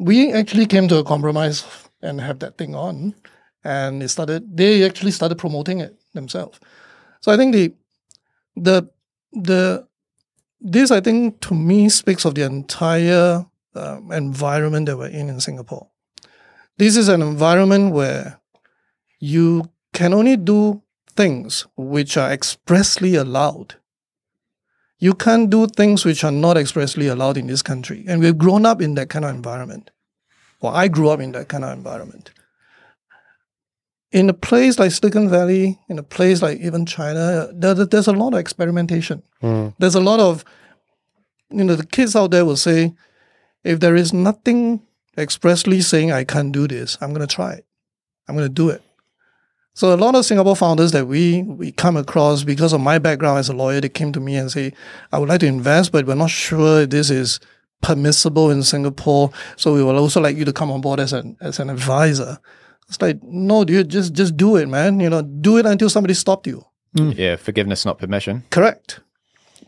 [0.04, 1.64] we actually came to a compromise
[2.02, 3.16] and have that thing on,
[3.64, 4.58] and it started.
[4.58, 6.60] They actually started promoting it themselves.
[7.22, 7.74] So I think the,
[8.56, 8.90] the,
[9.32, 9.88] the,
[10.60, 13.46] this I think to me speaks of the entire
[13.76, 15.88] um, environment that we're in in Singapore.
[16.78, 18.42] This is an environment where
[19.20, 20.82] you can only do
[21.16, 23.76] things which are expressly allowed.
[25.04, 28.06] You can't do things which are not expressly allowed in this country.
[28.08, 29.92] And we've grown up in that kind of environment.
[30.62, 32.32] Well, I grew up in that kind of environment.
[34.14, 38.14] In a place like Silicon Valley, in a place like even China, there, there's a
[38.14, 39.24] lot of experimentation.
[39.42, 39.70] Hmm.
[39.78, 40.46] There's a lot of,
[41.50, 42.94] you know, the kids out there will say,
[43.66, 44.84] if there is nothing
[45.18, 47.66] expressly saying I can't do this, I'm going to try it.
[48.30, 48.82] I'm going to do it.
[49.76, 53.40] So a lot of Singapore founders that we we come across because of my background
[53.40, 54.72] as a lawyer, they came to me and say,
[55.12, 57.40] I would like to invest, but we're not sure this is
[57.82, 59.32] permissible in Singapore.
[59.58, 62.40] So we would also like you to come on board as an as an advisor.
[62.88, 65.00] It's like, no, dude, just just do it, man.
[65.00, 66.64] You know, do it until somebody stopped you.
[66.96, 67.12] Hmm.
[67.12, 68.44] Yeah, forgiveness, not permission.
[68.52, 69.00] Correct.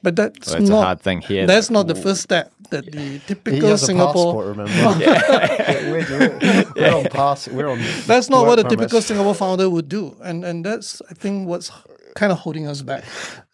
[0.03, 1.47] But that's Well, that's a hard thing here.
[1.47, 4.71] That's not the first step that the typical He typical has a Singapore passport, remember?
[5.91, 7.47] we're, we're- we're on pass.
[7.47, 7.79] We're on.
[8.05, 9.05] That's not what a work typical permits.
[9.07, 11.71] Singapore founder would do, and and that's I think what's
[12.15, 13.03] kind of holding us back.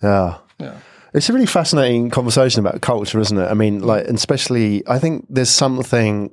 [0.04, 0.38] Yeah.
[0.60, 0.78] Yeah.
[1.14, 3.46] It's a really fascinating conversation about culture, isn't it?
[3.46, 6.32] I mean, like, and especially, I think there's something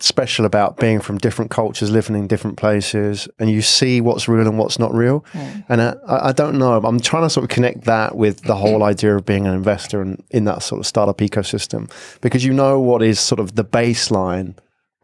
[0.00, 4.46] special about being from different cultures, living in different places, and you see what's real
[4.46, 5.24] and what's not real.
[5.68, 6.76] And I, I don't know.
[6.84, 10.02] I'm trying to sort of connect that with the whole idea of being an investor
[10.02, 11.90] in, in that sort of startup ecosystem,
[12.20, 14.56] because you know what is sort of the baseline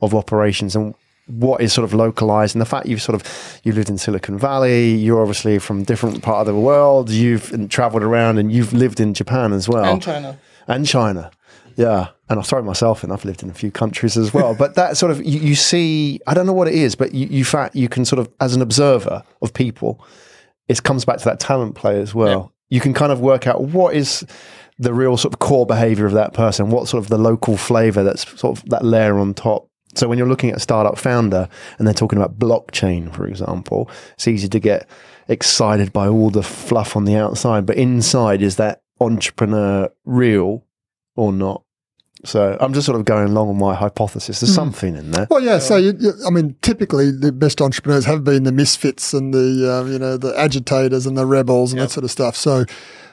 [0.03, 0.95] of operations and
[1.26, 4.36] what is sort of localized and the fact you've sort of you lived in Silicon
[4.36, 8.99] Valley you're obviously from different part of the world you've traveled around and you've lived
[8.99, 10.38] in Japan as well And China.
[10.66, 11.30] and China.
[11.77, 12.09] Yeah.
[12.29, 13.11] And I'll throw myself in.
[13.11, 14.55] I've lived in a few countries as well.
[14.55, 17.27] But that sort of, you, you see, I don't know what it is, but you,
[17.27, 20.05] you, fact, you can sort of, as an observer of people,
[20.68, 22.53] it comes back to that talent play as well.
[22.68, 24.25] You can kind of work out what is
[24.79, 28.03] the real sort of core behavior of that person, what sort of the local flavor
[28.03, 29.68] that's sort of that layer on top.
[29.95, 31.49] So when you're looking at a startup founder
[31.79, 34.89] and they're talking about blockchain, for example, it's easy to get
[35.27, 40.64] excited by all the fluff on the outside, but inside is that entrepreneur real
[41.21, 41.62] or not?
[42.25, 44.41] So I'm just sort of going along on my hypothesis.
[44.41, 45.27] There's something in there.
[45.31, 45.59] Well, yeah.
[45.59, 49.73] So, you, you, I mean, typically the best entrepreneurs have been the misfits and the
[49.73, 52.37] um, you know the agitators and the rebels and that sort of stuff.
[52.37, 52.66] So,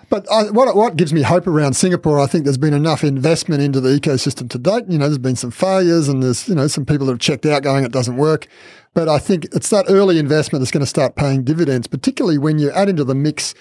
[0.09, 3.61] but I, what what gives me hope around Singapore, I think there's been enough investment
[3.61, 4.83] into the ecosystem to date.
[4.89, 7.45] You know, there's been some failures and there's you know some people that have checked
[7.45, 8.47] out going it doesn't work.
[8.93, 12.59] But I think it's that early investment that's going to start paying dividends, particularly when
[12.59, 13.53] you add into the mix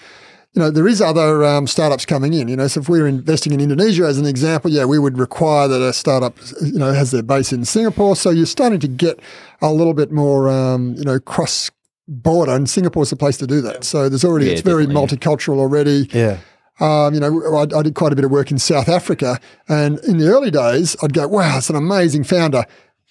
[0.53, 2.47] you know, there is other um, startups coming in.
[2.47, 5.67] You know, so if we're investing in Indonesia as an example, yeah, we would require
[5.67, 8.15] that a startup, you know, has their base in Singapore.
[8.15, 9.19] So you're starting to get
[9.61, 11.69] a little bit more, um, you know, cross
[12.07, 13.83] border, and Singapore's the place to do that.
[13.83, 16.09] So there's already Yeah, it's very multicultural already.
[16.11, 16.39] Yeah.
[16.79, 19.99] Um, you know, I, I did quite a bit of work in South Africa, and
[19.99, 22.65] in the early days, I'd go, "Wow, it's an amazing founder,"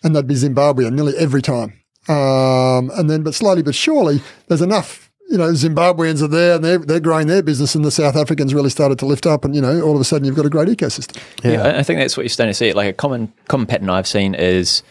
[0.04, 1.72] and they'd be Zimbabwean nearly every time.
[2.08, 5.05] Um, and then, but slowly but surely, there's enough.
[5.28, 8.54] You know, Zimbabweans are there, and they're they're growing their business, and the South Africans
[8.54, 10.50] really started to lift up, and you know, all of a sudden, you've got a
[10.50, 11.16] great ecosystem.
[11.42, 12.72] Yeah, I- I think that's what you're starting to see.
[12.72, 14.82] Like a common common pattern I've seen is,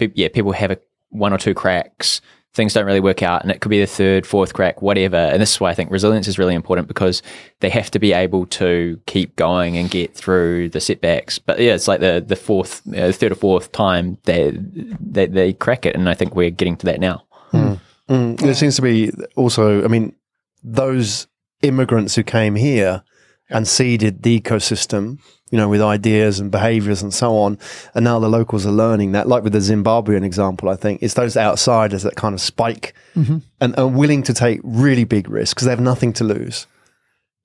[0.00, 0.78] yeah, people have a,
[1.10, 2.20] one or two cracks.
[2.54, 5.16] Things don't really work out, and it could be the third, fourth crack, whatever.
[5.16, 7.20] And this is why I think resilience is really important because
[7.60, 11.40] they have to be able to keep going and get through the setbacks.
[11.40, 14.56] But yeah, it's like the the fourth, uh, third or fourth time they,
[15.00, 17.24] they they crack it, and I think we're getting to that now.
[17.52, 18.38] Mm, Mm.
[18.38, 20.14] there seems to be also, I mean,
[20.62, 21.26] those
[21.62, 23.02] immigrants who came here
[23.50, 25.18] and seeded the ecosystem,
[25.50, 27.58] you know, with ideas and behaviors and so on.
[27.94, 31.14] And now the locals are learning that, like with the Zimbabwean example, I think it's
[31.14, 33.38] those outsiders that kind of spike mm-hmm.
[33.60, 36.66] and are willing to take really big risks because they have nothing to lose.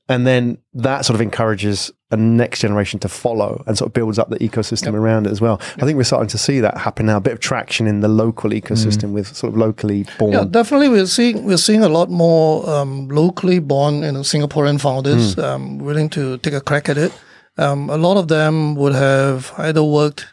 [0.10, 4.18] And then that sort of encourages a next generation to follow and sort of builds
[4.18, 5.62] up the ecosystem around it as well.
[5.78, 8.08] I think we're starting to see that happen now, a bit of traction in the
[8.08, 10.34] local ecosystem with sort of locally born.
[10.34, 10.90] Yeah, definitely.
[10.90, 15.78] We're seeing we're seeing a lot more um, locally born, you know, Singaporean founders um,
[15.78, 17.14] willing to take a crack at it.
[17.60, 20.26] Um, a lot of them would have either worked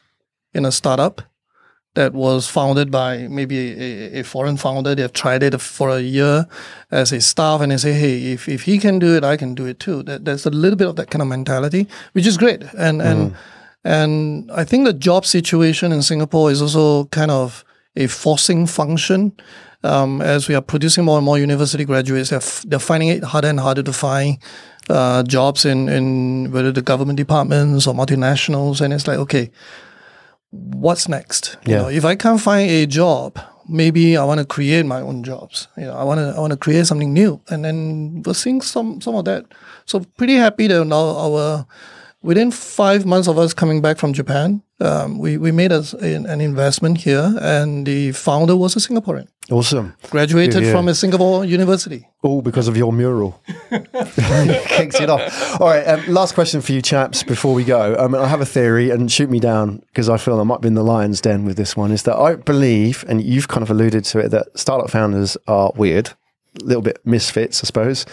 [0.55, 1.20] in a startup
[1.97, 4.94] that was founded by maybe a, a foreign founder.
[4.94, 6.47] They've tried it for a year
[6.90, 9.55] as a staff, and they say, "Hey, if, if he can do it, I can
[9.55, 12.36] do it too." That, there's a little bit of that kind of mentality, which is
[12.36, 12.62] great.
[12.78, 13.34] And and
[13.84, 17.64] and I think the job situation in Singapore is also kind of
[17.97, 19.32] a forcing function
[19.86, 23.22] um, as we are producing more and more university graduates, they're, f- they're finding it
[23.22, 24.38] harder and harder to find
[24.88, 28.80] uh, jobs in, in whether the government departments or multinationals.
[28.80, 29.51] And it's like, okay,
[30.51, 31.57] what's next?
[31.66, 33.38] You know, if I can't find a job,
[33.68, 35.68] maybe I want to create my own jobs.
[35.76, 38.61] You know, I want to I want to create something new, and then we're seeing
[38.61, 39.44] some some of that.
[39.84, 41.66] So pretty happy that now our
[42.27, 46.27] within five months of us coming back from Japan, um, we we made us an,
[46.27, 49.95] an investment here, and the founder was a Singaporean, Awesome.
[50.11, 50.72] graduated Yeah, yeah.
[50.72, 52.07] from a Singapore university.
[52.22, 53.41] All because of your mural.
[54.66, 55.61] Kicks it off.
[55.61, 55.87] All right.
[55.87, 57.97] Um, last question for you, chaps, before we go.
[57.99, 60.68] Um, I have a theory, and shoot me down because I feel I might be
[60.68, 61.91] in the lion's den with this one.
[61.93, 65.72] Is that I believe, and you've kind of alluded to it, that startup founders are
[65.77, 66.09] weird,
[66.61, 68.05] a little bit misfits, I suppose.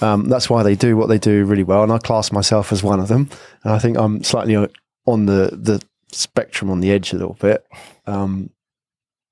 [0.00, 2.82] Um, that's why they do what they do really well, and I class myself as
[2.82, 3.30] one of them.
[3.62, 5.82] And I think I'm slightly on the the
[6.12, 7.66] spectrum, on the edge a little bit.
[8.06, 8.50] Um,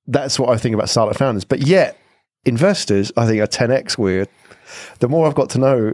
[0.07, 1.45] that's what I think about startup founders.
[1.45, 1.99] But yet,
[2.45, 4.29] investors, I think, are 10x weird.
[4.99, 5.93] The more I've got to know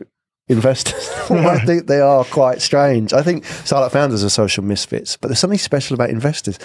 [0.48, 3.12] investors, I think they are quite strange.
[3.12, 6.58] I think startup founders are social misfits, but there's something special about investors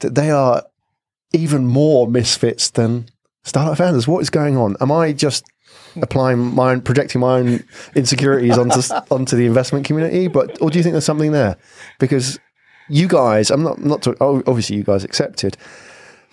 [0.00, 0.64] that they are
[1.32, 3.06] even more misfits than
[3.44, 4.06] startup founders.
[4.06, 4.76] What is going on?
[4.80, 5.44] Am I just
[6.02, 7.64] applying my own, projecting my own
[7.94, 10.28] insecurities onto onto the investment community?
[10.28, 11.56] But or do you think there's something there?
[11.98, 12.38] Because
[12.88, 15.56] you guys, I'm not not to, oh, obviously you guys accepted,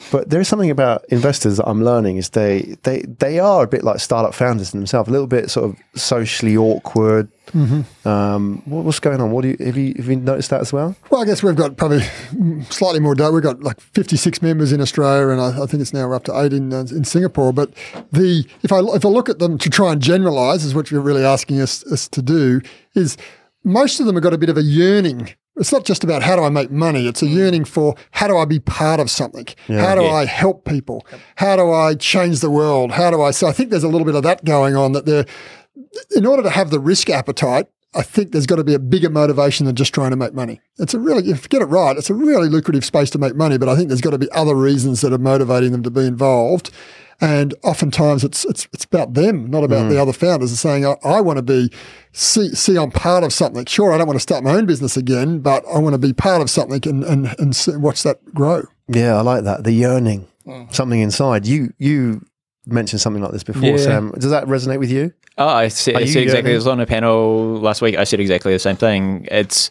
[0.09, 3.67] but there is something about investors that I'm learning is they they they are a
[3.67, 7.29] bit like startup founders themselves, a little bit sort of socially awkward.
[8.05, 9.31] Um, what, what's going on?
[9.31, 10.95] What do you have you have you noticed that as well?
[11.09, 12.01] Well, I guess we've got probably
[12.69, 13.31] slightly more data.
[13.31, 16.39] We've got like 56 members in Australia, and I, I think it's now up to
[16.39, 17.51] eight in, uh, in Singapore.
[17.51, 17.73] But
[18.11, 21.01] the if I if I look at them to try and generalise, is what you're
[21.01, 22.61] really asking us, us to do,
[22.95, 23.17] is
[23.63, 25.33] most of them have got a bit of a yearning.
[25.57, 27.07] It's not just about how do I make money.
[27.07, 27.33] It's a mm.
[27.33, 29.47] yearning for how do I be part of something?
[29.67, 30.11] how do Yeah.
[30.11, 31.05] I help people?
[31.35, 32.91] How do I change the world?
[32.91, 33.31] How do I?
[33.31, 34.93] So I think there's a little bit of that going on.
[34.93, 35.25] That they're
[36.15, 39.09] in order to have the risk appetite, I think there's got to be a bigger
[39.09, 40.61] motivation than just trying to make money.
[40.79, 43.35] It's a really, if you get it right, it's a really lucrative space to make
[43.35, 45.91] money, but I think there's got to be other reasons that are motivating them to
[45.91, 46.71] be involved.
[47.19, 49.89] And oftentimes it's it's it's about them, not about mm.
[49.89, 50.51] the other founders.
[50.51, 51.71] It's saying I, I want to be
[52.14, 53.66] see see I'm part of something.
[53.66, 56.14] Sure, I don't want to start my own business again, but I want to be
[56.14, 58.64] part of something and and and see, watch that grow.
[58.88, 59.64] Yeah, I like that.
[59.64, 60.74] The yearning, mm.
[60.74, 61.45] something inside.
[61.45, 62.26] You you
[62.66, 63.78] mentioned something like this before, Yeah.
[63.78, 64.12] Sam.
[64.12, 65.14] Does that resonate with you?
[65.38, 66.51] Oh, I said, Are I you said exactly.
[66.51, 66.53] yearning?
[66.53, 67.95] I was on a panel last week.
[67.95, 69.28] I said exactly the same thing.
[69.32, 69.70] It's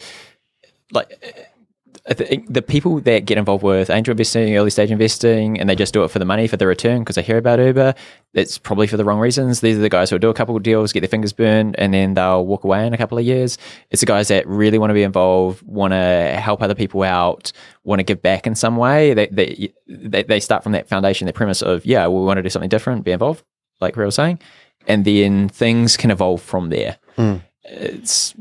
[0.90, 1.49] like
[2.08, 5.76] I think the people that get involved with angel investing, early stage investing, and they
[5.76, 7.94] just do it for the money, for the return, because they hear about Uber.
[8.32, 9.60] It's probably for the wrong reasons.
[9.60, 11.78] These are the guys who will do a couple of deals, get their fingers burned,
[11.78, 13.58] and then they'll walk away in a couple of years.
[13.90, 17.52] It's the guys that really want to be involved, want to help other people out,
[17.84, 19.14] want to give back in some way.
[19.14, 22.42] They they they, they start from that foundation, that premise of yeah, we want to
[22.42, 23.42] do something different, be involved,
[23.80, 24.40] like we were saying,
[24.86, 26.98] and then things can evolve from there.
[27.16, 27.36] Hmm.
[27.64, 28.34] It's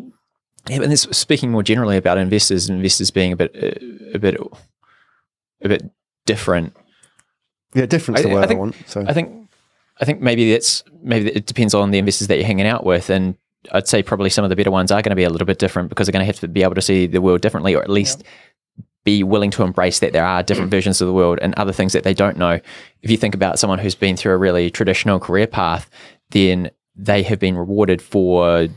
[0.67, 4.37] yeah, and this, speaking more generally about investors, investors being a bit, uh, a bit,
[5.63, 5.89] a bit
[6.25, 6.75] different.
[7.73, 8.75] Yeah, difference I- the word I I, think- want.
[8.87, 9.49] So I think,
[10.01, 13.09] I think maybe that's maybe it depends on the investors that you're hanging out with,
[13.09, 13.35] and
[13.71, 15.59] I'd say probably some of the better ones are going to be a little bit
[15.59, 17.81] different because they're going to have to be able to see the world differently, or
[17.83, 18.23] at least
[19.03, 21.93] be willing to embrace that there are different versions of the world and other things
[21.93, 22.59] that they don't know.
[23.01, 25.89] If you think about someone who's been through a really traditional career path,
[26.31, 28.69] then they have been rewarded for you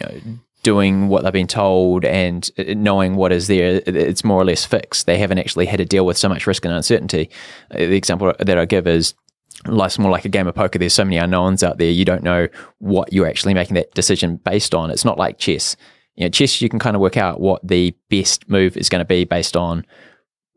[0.00, 0.20] know,
[0.64, 3.80] doing what they've been told and uh, knowing what is there.
[3.86, 5.06] It's more or less fixed.
[5.06, 7.30] They haven't actually had to deal with so much risk and uncertainty.
[7.70, 9.14] Uh, The example that I give is
[9.66, 10.78] life's more like a game of poker.
[10.78, 11.90] There's so many unknowns out there.
[11.90, 12.48] You don't know
[12.78, 14.90] what you're actually making that decision based on.
[14.90, 15.76] It's not like chess.
[16.16, 19.00] You know, chess you can kind of work out what the best move is going
[19.00, 19.84] to be based on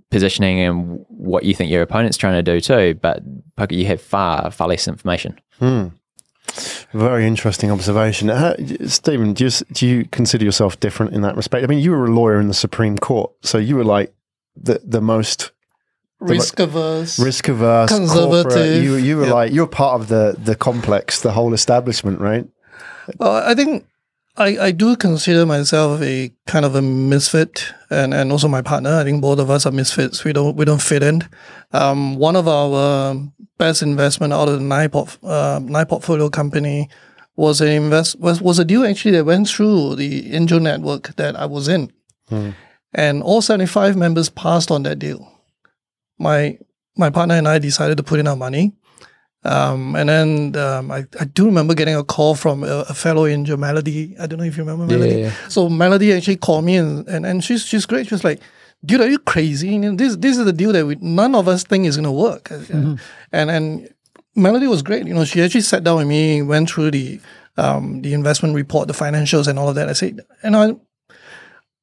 [0.10, 2.98] positioning and what you think your opponent's trying to do too.
[3.02, 3.24] But
[3.56, 5.40] poker, you have far far less information.
[6.94, 8.30] Very interesting observation.
[8.30, 8.56] How,
[8.86, 11.64] Stephen, do you, do you consider yourself different in that respect?
[11.64, 14.14] I mean, you were a lawyer in the Supreme Court, so you were like
[14.56, 15.52] the the most
[16.20, 17.20] Risk averse.
[17.20, 18.52] risk averse, Conservative.
[18.52, 18.84] corporate.
[18.84, 19.34] You you were Yeah.
[19.34, 22.48] like you're part of the the complex, the whole establishment, right?
[23.20, 23.86] Uh, I think
[24.38, 28.96] I, I do consider myself a kind of a misfit, and, and also my partner.
[29.00, 30.24] I think both of us are misfits.
[30.24, 31.28] We don't we don't fit in.
[31.72, 33.16] Um, one of our
[33.58, 36.88] best investment out of the nine, port, uh, nine portfolio company
[37.36, 41.36] was an invest was, was a deal actually that went through the angel network that
[41.36, 41.92] I was in,
[42.94, 45.32] and all seventy five members passed on that deal.
[46.20, 46.60] My
[46.96, 48.74] my partner and I decided to put in our money.
[49.44, 53.26] Um, and then um, I, I do remember getting a call from a, a fellow
[53.28, 54.16] angel, Melody.
[54.20, 55.22] I don't know if you remember Melody.
[55.22, 55.32] yeah.
[55.48, 58.08] So Melody actually called me and, and, and she's she's great.
[58.08, 58.42] She was like,
[58.86, 59.70] dude, are you crazy?
[59.70, 62.12] You know, this this is the deal that we, none of us think is gonna
[62.12, 62.52] work.
[62.52, 63.00] And
[63.52, 63.90] and
[64.36, 65.08] Melody was great.
[65.08, 67.20] You know, she actually sat down with me, went through the
[67.58, 69.88] um, the investment report, the financials, and all of that.
[69.90, 70.76] I said, and I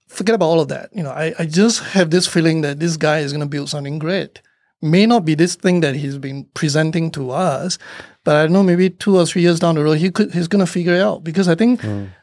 [0.08, 0.90] forget about all of that.
[0.94, 3.68] You know, I, I just have this feeling that this guy is going to build
[3.68, 4.40] something great.
[4.84, 7.78] May not be this thing that he's been presenting to us,
[8.24, 10.48] but I don't know, maybe two or three years down the road, he could he's
[10.48, 11.80] going to figure it out because I think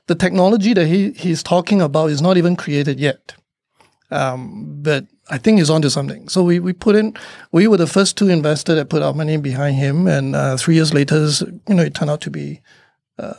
[0.07, 3.33] the technology that he he's talking about is not even created yet.
[4.11, 6.27] Um, but I think he's onto something.
[6.27, 7.15] So we, we put in,
[7.53, 10.75] we were the first two investors that put our money behind him, and uh, three
[10.75, 11.25] years later,
[11.69, 12.61] you know, it turned out to be
[13.17, 13.35] uh,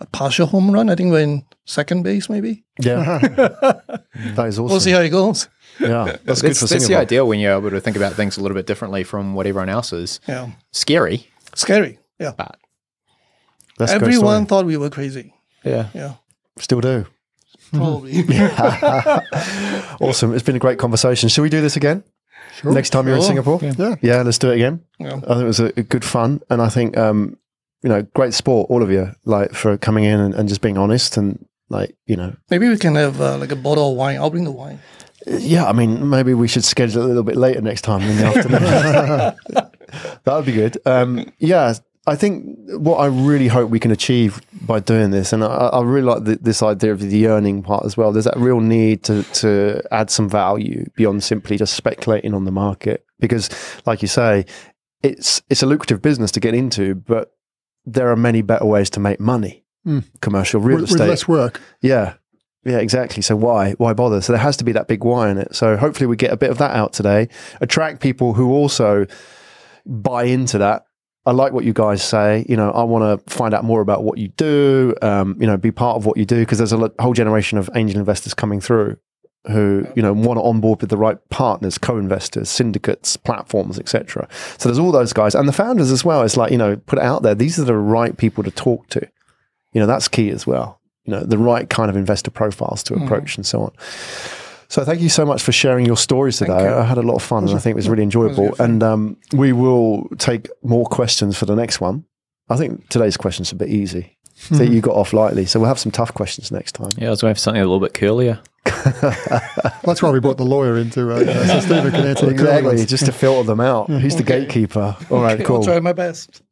[0.00, 0.90] a partial home run.
[0.90, 2.64] I think we're in second base, maybe.
[2.80, 4.64] Yeah, that is awesome.
[4.64, 5.48] We'll see how it goes.
[5.80, 6.96] Yeah, that's, good That's, for that's the Singapore.
[7.02, 9.68] ideal when you're able to think about things a little bit differently from what everyone
[9.68, 10.20] else is.
[10.28, 11.98] Yeah, Scary, scary.
[12.18, 12.58] Yeah, but
[13.78, 15.34] That's everyone thought we were crazy.
[15.64, 15.88] yeah.
[15.94, 16.14] Yeah,
[16.58, 17.06] Still do.
[17.72, 18.22] probably.
[20.00, 20.34] Awesome.
[20.34, 21.28] It's been a great conversation.
[21.28, 22.02] Should we do this again?
[22.56, 22.72] Sure.
[22.72, 23.28] Next time you're in Sure.
[23.28, 23.58] Singapore?
[23.62, 23.96] Yeah.
[24.02, 24.82] Yeah, let's do it again.
[24.98, 25.16] Yeah.
[25.16, 26.40] I think it was a, a good fun.
[26.50, 27.36] And I think, um,
[27.82, 30.78] you know, great sport, all of you, like for coming in and, and just being
[30.78, 34.16] honest and like, you know, Maybe we can have uh, like a bottle of wine.
[34.16, 34.80] I'll bring the wine.
[35.26, 38.16] Yeah, I mean, maybe we should schedule it a little bit later next time in
[38.16, 39.70] the afternoon.
[40.24, 40.78] that would be good.
[40.84, 41.74] Um, yeah,
[42.06, 45.82] I think what I really hope we can achieve by doing this, and I, I
[45.82, 48.12] really like the, this idea of the earning part as well.
[48.12, 52.52] There's that real need to to add some value beyond simply just speculating on the
[52.52, 53.48] market, because,
[53.86, 54.44] like you say,
[55.02, 57.32] it's it's a lucrative business to get into, but
[57.86, 59.64] there are many better ways to make money.
[59.86, 60.04] Mm.
[60.20, 61.60] Commercial real with, estate, with less work.
[61.80, 62.14] yeah.
[62.64, 63.22] Yeah, exactly.
[63.22, 64.20] So why why bother?
[64.20, 65.54] So there has to be that big why in it.
[65.54, 67.28] So hopefully we get a bit of that out today.
[67.60, 69.06] Attract people who also
[69.84, 70.86] buy into that.
[71.26, 72.44] I like what you guys say.
[72.48, 74.94] You know, I want to find out more about what you do.
[75.02, 77.68] Um, you know, be part of what you do because there's a whole generation of
[77.74, 78.96] angel investors coming through
[79.48, 84.26] who you know want to onboard with the right partners, co-investors, syndicates, platforms, etc.
[84.56, 86.22] So there's all those guys and the founders as well.
[86.22, 87.34] It's like you know, put it out there.
[87.34, 89.06] These are the right people to talk to.
[89.74, 92.94] You know, that's key as well you know the right kind of investor profiles to
[92.94, 93.72] approach and so on.
[94.68, 96.64] So thank you so much for sharing your stories today.
[96.64, 96.74] you.
[96.74, 98.48] i had a lot of fun and i think it was really enjoyable.
[98.48, 98.70] Good fun.
[98.70, 102.04] and um, we will take more questions for the next one.
[102.48, 104.16] I think today's questions are a bit easy.
[104.50, 106.90] I think you got off lightly so we'll have some tough questions next time.
[106.96, 108.40] Yeah, I was going for something a little bit curlier.
[109.84, 113.12] That's why we brought the lawyer into uh, so Stephen can answer exactly just to
[113.12, 113.88] filter them out.
[114.02, 114.96] Who's the gatekeeper.
[115.10, 115.56] All right Okay, cool.
[115.56, 116.42] I'll try my best.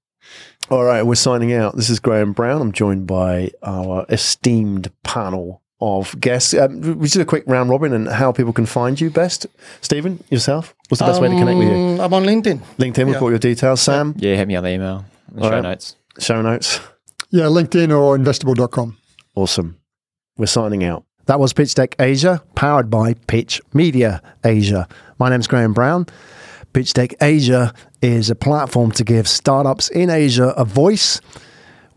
[0.72, 1.76] All right, we're signing out.
[1.76, 2.62] This is Graham Brown.
[2.62, 6.54] I'm joined by our esteemed panel of guests.
[6.54, 9.46] Um, we just do a quick round robin and how people can find you best.
[9.82, 10.74] Stephen, yourself?
[10.88, 11.74] What's the best way to connect with you?
[11.74, 12.60] Um, I'm on LinkedIn.
[12.78, 13.20] LinkedIn, we've yeah.
[13.20, 13.82] got your details.
[13.82, 15.62] Sam, Yeah, hit me on the email, the show right.
[15.62, 15.96] notes.
[16.18, 16.80] show notes.
[17.28, 18.96] Yeah, LinkedIn or investible.com.
[19.34, 19.78] Awesome.
[20.38, 21.04] We're signing out.
[21.26, 24.88] That was Pitch Deck Asia, powered by Pitch Media Asia.
[25.18, 26.06] My name's Graham Brown.
[26.72, 31.20] Pitch Deck Asia is a platform to give startups in Asia a voice.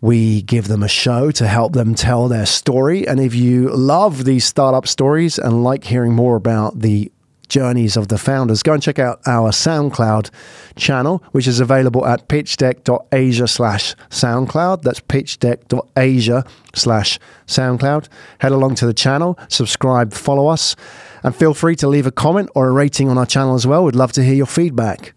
[0.01, 3.07] We give them a show to help them tell their story.
[3.07, 7.11] And if you love these startup stories and like hearing more about the
[7.47, 10.29] journeys of the founders, go and check out our SoundCloud
[10.75, 14.81] channel, which is available at pitchdeck.asia slash SoundCloud.
[14.81, 18.09] That's pitchdeck.asia slash SoundCloud.
[18.39, 20.75] Head along to the channel, subscribe, follow us,
[21.25, 23.83] and feel free to leave a comment or a rating on our channel as well.
[23.83, 25.15] We'd love to hear your feedback.